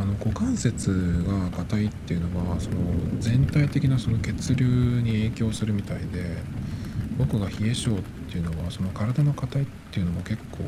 [0.00, 2.76] あの股関節が硬いっていうのはその
[3.18, 4.64] 全体的なその血流
[5.02, 6.38] に影響するみたいで
[7.18, 10.58] 僕が冷え性っていうのはその体の硬いっていうのも結構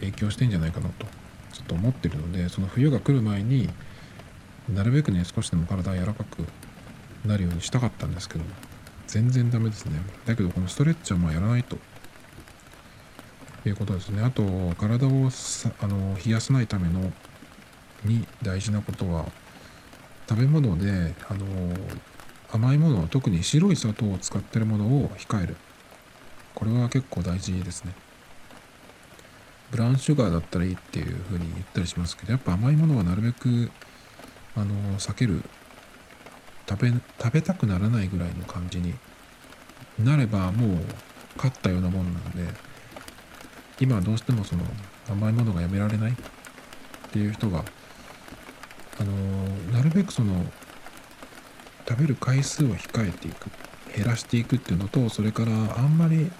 [0.00, 1.04] 影響してんじゃないかなと
[1.52, 3.68] ちょっと思ってるのでその冬が来る前に
[4.72, 6.46] なるべくね少しでも体柔らかく
[7.26, 8.44] なるようにしたかったんですけど
[9.06, 10.00] 全然ダメですね。
[10.26, 11.78] だけどこのストレッチはまあやらないと。
[13.66, 14.22] いうことですね。
[14.22, 14.42] あと
[14.78, 15.10] 体を
[15.80, 17.12] あの冷やさないための
[18.04, 19.26] に大事なことは
[20.28, 21.46] 食べ物であの
[22.50, 25.56] 甘いもの特に白い砂糖を使ってるものを控える。
[26.54, 27.92] これは結構大事ですね。
[29.70, 33.70] ブラウンシュガーだったらいいっていうふうに言ったりしますけどやっぱ甘いものはなるべく
[34.56, 35.42] あの避ける。
[36.68, 38.94] 食べ食べたくならないぐらいの感じに
[39.98, 40.78] なればもう
[41.36, 42.52] 勝ったようなもんなので
[43.80, 44.64] 今どうしてもその
[45.08, 46.14] 甘いものがやめられないっ
[47.10, 47.64] ていう人が
[49.00, 49.12] あの
[49.72, 50.44] なるべくその
[51.88, 53.50] 食べる回数を控えていく
[53.96, 56.30] 減らしていくっていうのとそれからあんまり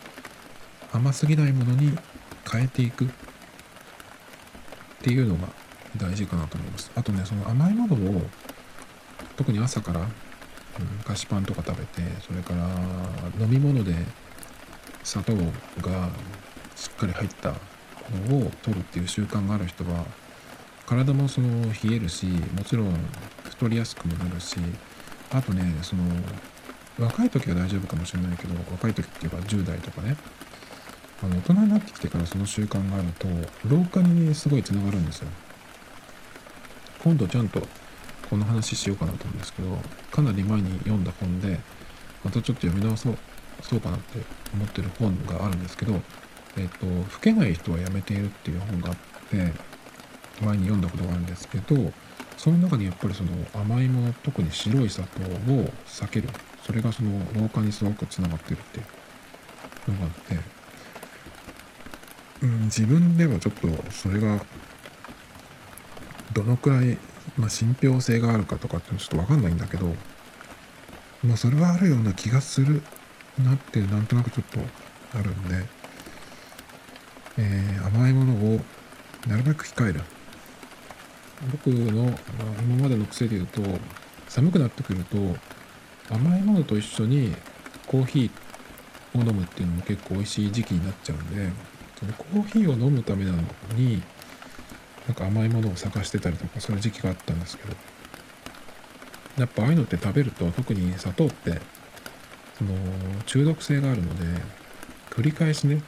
[0.92, 1.96] 甘すぎないものに
[2.50, 3.08] 変えていくっ
[5.02, 5.48] ていうのが
[5.96, 6.90] 大事かなと思います。
[6.94, 8.22] あとねその甘いものを
[9.36, 10.08] 特に朝から、うん、
[11.04, 12.68] 菓子パンとか食べてそれから
[13.40, 13.94] 飲み物で
[15.04, 16.10] 砂糖が
[16.74, 17.54] しっかり入った
[18.28, 20.04] のを取るっていう習慣がある人は
[20.88, 22.94] 体もその冷えるしもちろん
[23.44, 24.56] 太りやすくもなるし
[25.30, 26.02] あとねその
[26.98, 30.16] 若い時は大丈夫かもしれないけど若い時っていうか10代とかね。
[31.20, 33.26] あの大人になってきてからその習慣があると
[33.68, 35.28] 老化にすごいつながるんですよ。
[37.02, 37.60] 今度ちゃんと
[38.30, 39.78] この話しようかなと思うんですけど
[40.12, 41.58] かなり前に読んだ本で
[42.24, 43.18] またちょっと読み直そう
[43.62, 44.20] そうかなって
[44.54, 46.00] 思ってる本があるんですけど
[46.56, 48.96] えっ、と「老けない人はやめている」っていう本があっ
[49.30, 49.52] て
[50.40, 51.92] 前に読んだことがあるんですけど
[52.36, 55.20] その中にやっぱりその甘いもの特に白い砂糖
[55.52, 56.28] を避ける。
[56.68, 58.82] それがその老化にすごくつながってるってい
[59.88, 60.36] うのがあって、
[62.42, 64.44] うん、自分ではちょっとそれが
[66.34, 66.98] どのくらい、
[67.38, 69.94] まあ、信憑性があるかとかってちょっと分かんないんだけど
[71.24, 72.82] まあそれはあるような気がする
[73.42, 74.60] なってなんとなくちょっと
[75.18, 75.64] あるんで、
[77.38, 78.60] えー、甘いものを
[79.26, 80.02] なるべく控える。
[81.52, 82.18] 僕の、
[82.62, 83.62] 今までの癖で言うと
[84.28, 85.16] 寒くなってくると
[86.10, 87.34] 甘いものと一緒に
[87.86, 91.50] コーヒーを飲むっていうのも結構美味しい時期になっちゃうんで
[91.98, 93.42] そのコーヒーを飲むためなの
[93.74, 94.02] に
[95.06, 97.74] なんか甘いものを探してたりとかそういう時期があったんですけど
[99.38, 101.60] やっぱああいうのって食べると特に砂糖って
[102.58, 102.74] その
[103.24, 104.40] 中毒性があるので
[105.10, 105.82] 繰り返しね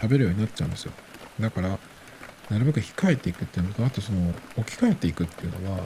[0.00, 0.92] 食べるようになっちゃうんですよ。
[1.38, 1.78] だから
[2.54, 5.80] なるべく控えていくっていうのとあとその置き換えていくっていうのは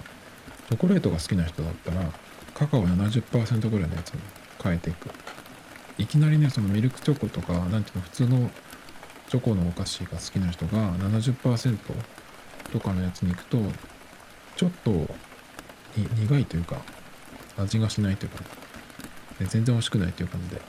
[0.68, 2.12] チョコレートが好きな人だったら
[2.52, 4.20] カカオ70%ぐらいのやつに
[4.62, 5.08] 変えていく。
[5.96, 8.50] いきなりねそのミルクチョコとか何ていうの普通の
[9.30, 11.78] チョコのお菓子が好きな人が70%
[12.70, 13.58] とかのやつに行くと
[14.56, 14.90] ちょっと
[15.96, 16.82] 苦いというか
[17.56, 18.44] 味がしないというか、
[19.40, 20.62] 全然美味しくないという感じで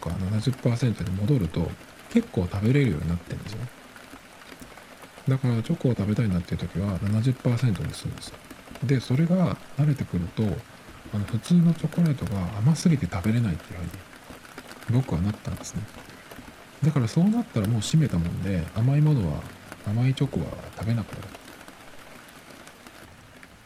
[0.00, 1.70] か70%に戻ると
[2.10, 3.68] 結構食べれるようになってるんですよね。
[5.28, 8.36] だからチョコを食べたいなっていう時は70%にするんですよ。
[8.84, 10.42] でそれが慣れてくると
[11.14, 15.82] あの普通のチョコレートが甘すぎて食べれないっていうふうに僕はなったんですね。
[16.82, 19.40] だからそうなったらもう閉めたもんで甘いものは
[19.86, 20.46] 甘いチョコは
[20.76, 21.28] 食べなくなる。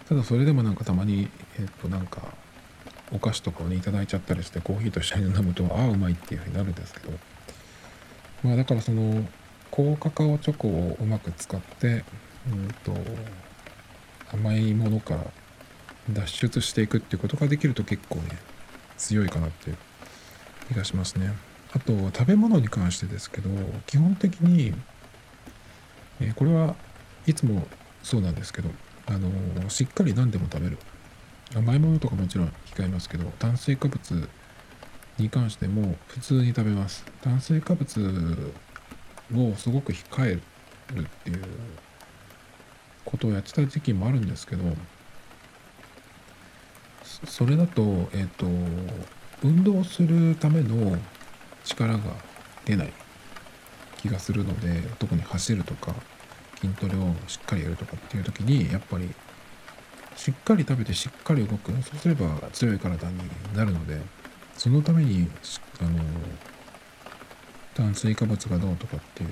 [0.09, 1.29] ただそれでもなんかたまに
[1.59, 2.23] えっとなんか
[3.11, 7.13] お菓子とかをねいいちゃったりしてコーヒーと一緒に飲むとああうまいっていうふうになるんですけど。
[8.45, 9.27] まあだからその
[9.71, 12.05] 高カカオチョコをうまく使って
[12.51, 12.95] うんと
[14.33, 15.25] 甘いものから
[16.13, 18.39] 脱出していくっていうことができると結構ね
[18.97, 19.77] 強いかなっていう
[20.69, 21.33] 気がしますね。
[21.73, 23.51] あと食べ物に関してですけど
[23.87, 24.73] 基本的に、
[26.21, 26.75] え、これは
[27.27, 27.67] いつも
[28.03, 28.71] そうなんですけど
[29.07, 30.79] あの、しっかり何でも食べる
[31.55, 34.29] 甘いものとかもちろん控えますけど炭水化物
[35.19, 38.53] に関しても普通に食べます炭水化物
[39.35, 40.41] をすごく控え
[40.95, 41.45] るっていう
[43.05, 44.65] ことをやってた時期もあるんですけど
[47.27, 48.47] それだとえっ、ー、と
[49.43, 50.99] 運動するための
[51.65, 52.01] 力が
[52.65, 52.93] 出ない
[53.99, 55.95] 気がするので特に走るとか
[56.61, 59.09] 筋トレをしっかりやるとかっていう時にやっぱり
[60.17, 61.71] しっかり食べてしっかり動く。
[61.71, 63.19] そうすれば強い体に
[63.55, 64.01] なるので
[64.57, 65.31] そのために
[65.81, 65.91] あの
[67.75, 69.31] 炭水化物がどうとかっていう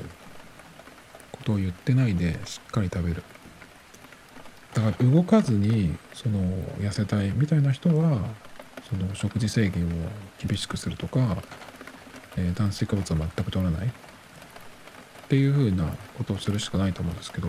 [1.33, 3.23] ことを言ってないでしっかり食べる。
[4.75, 6.41] だから動かずにその
[6.79, 8.19] 痩せたいみたいな人は
[8.91, 9.89] その食事制限を
[10.45, 11.39] 厳しくするとか
[12.37, 13.87] えー、炭水化物は全く取らない。
[13.87, 13.91] っ
[15.29, 17.49] ていうふうなことをするしかないと思うんですけど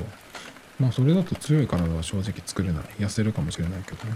[0.79, 2.83] まあそれだと強い体は正直作れない。
[2.97, 4.15] 痩せるかもしれないけどね。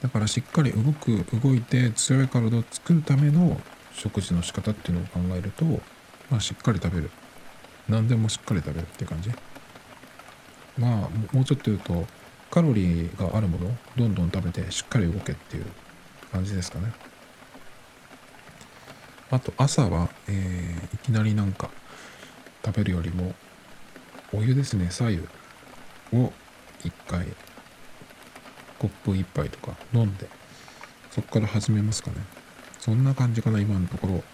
[0.00, 3.60] だからしっかり動く動いて強い体を作るための
[3.92, 5.64] 食事の仕方っていうのを考えると
[6.30, 7.10] まあしっかり食べる。
[7.88, 9.30] 何でもしっかり食べるって感じ？
[10.78, 10.90] まあ
[11.34, 12.06] もうちょっと言うと
[12.50, 15.66] カロリーがあるものどんどん食べてしっかり動けっていう
[16.32, 16.92] 感じですかね。
[19.30, 21.70] あと朝は、えーいきなりなんか
[22.64, 23.34] 食べるよりも
[24.32, 25.18] お湯ですね左右
[26.12, 26.32] を
[26.82, 27.26] 1回
[28.78, 30.28] コップ1杯とか飲んで
[31.10, 32.16] そこから始めますかね。
[32.78, 34.24] そんな感じかな今のところ。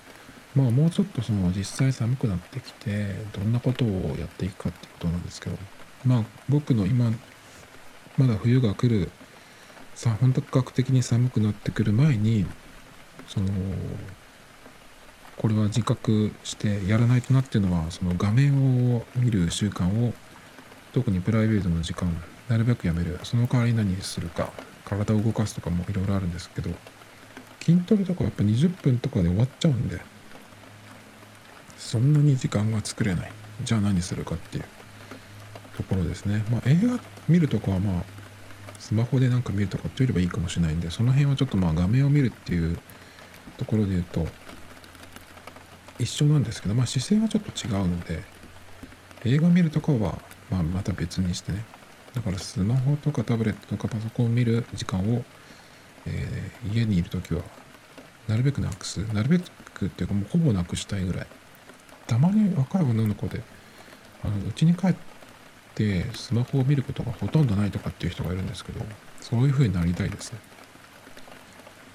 [0.57, 5.57] まあもうちょっとその実際寒くなってきてどんなことをやっていくかっていうことなんですけど
[6.04, 7.12] まあ僕の今
[8.16, 9.11] まだ冬が来る
[9.94, 12.46] さ本格的に寒くなってくる前に
[13.28, 13.48] その
[15.36, 20.14] これは自覚してやらないとなっていうのはその画面を見る習慣を
[20.94, 22.11] 特にプライベートの時間
[22.48, 23.18] なるべくやめる。
[23.24, 24.50] その代わり何するか
[24.86, 26.70] 体を動かすとかもいろいろあるんですけど
[27.61, 30.00] 筋トレとかやっぱ20分とかで終わっちゃうんで
[31.87, 33.32] そんなに時間が作れない。
[33.62, 34.64] じゃあ何するかっていう
[35.76, 36.45] ところですね。
[36.51, 38.05] まあ映画見るとかはまあ
[38.80, 42.76] スマホでなんか見るとかっていうよりはいいかもしれないんでその辺はちょっとまあ画面を見るっていう
[43.57, 44.26] ところで言うと
[46.01, 48.22] 一緒なんですけどまあ姿勢はちょっと違うので
[49.24, 50.18] 映画見るとかは
[50.51, 51.64] まあまた別にしてね。
[52.14, 55.22] だからスマホとかタブレットとかパソコンを見る時間を、
[56.07, 57.43] えー家にいる時は
[58.26, 58.99] なるべくなくす。
[59.12, 61.26] なるべくっていうかもうほぼなくしたいぐらい。
[62.07, 63.42] たまに若い女の子で
[64.22, 64.94] あの家に帰っ
[65.74, 68.84] てスマホを見ることがほとんどないとかっていう人がいるんですけど
[69.20, 70.38] そういう風になりたいですね。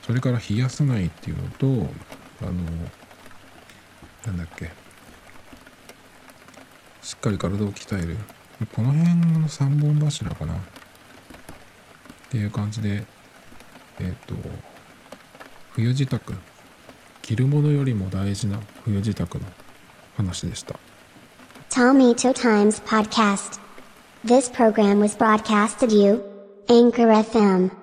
[0.01, 1.67] それから冷やさないっていうのと
[2.41, 2.53] あの
[4.25, 4.69] なんだっけ。
[7.01, 8.17] しっかり体を鍛える。
[8.75, 10.55] この辺の3本柱かな。
[10.55, 10.57] っ
[12.29, 13.05] ていう感じで
[13.99, 14.35] えっ、と
[15.71, 16.19] 冬支度。
[17.21, 19.45] 着るものよりも大事な冬支度の
[20.20, 20.78] 話でした
[21.70, 23.60] Tomito Times Podcast.
[24.24, 26.22] This program was broadcasted you,
[26.68, 27.79] Anchor FM.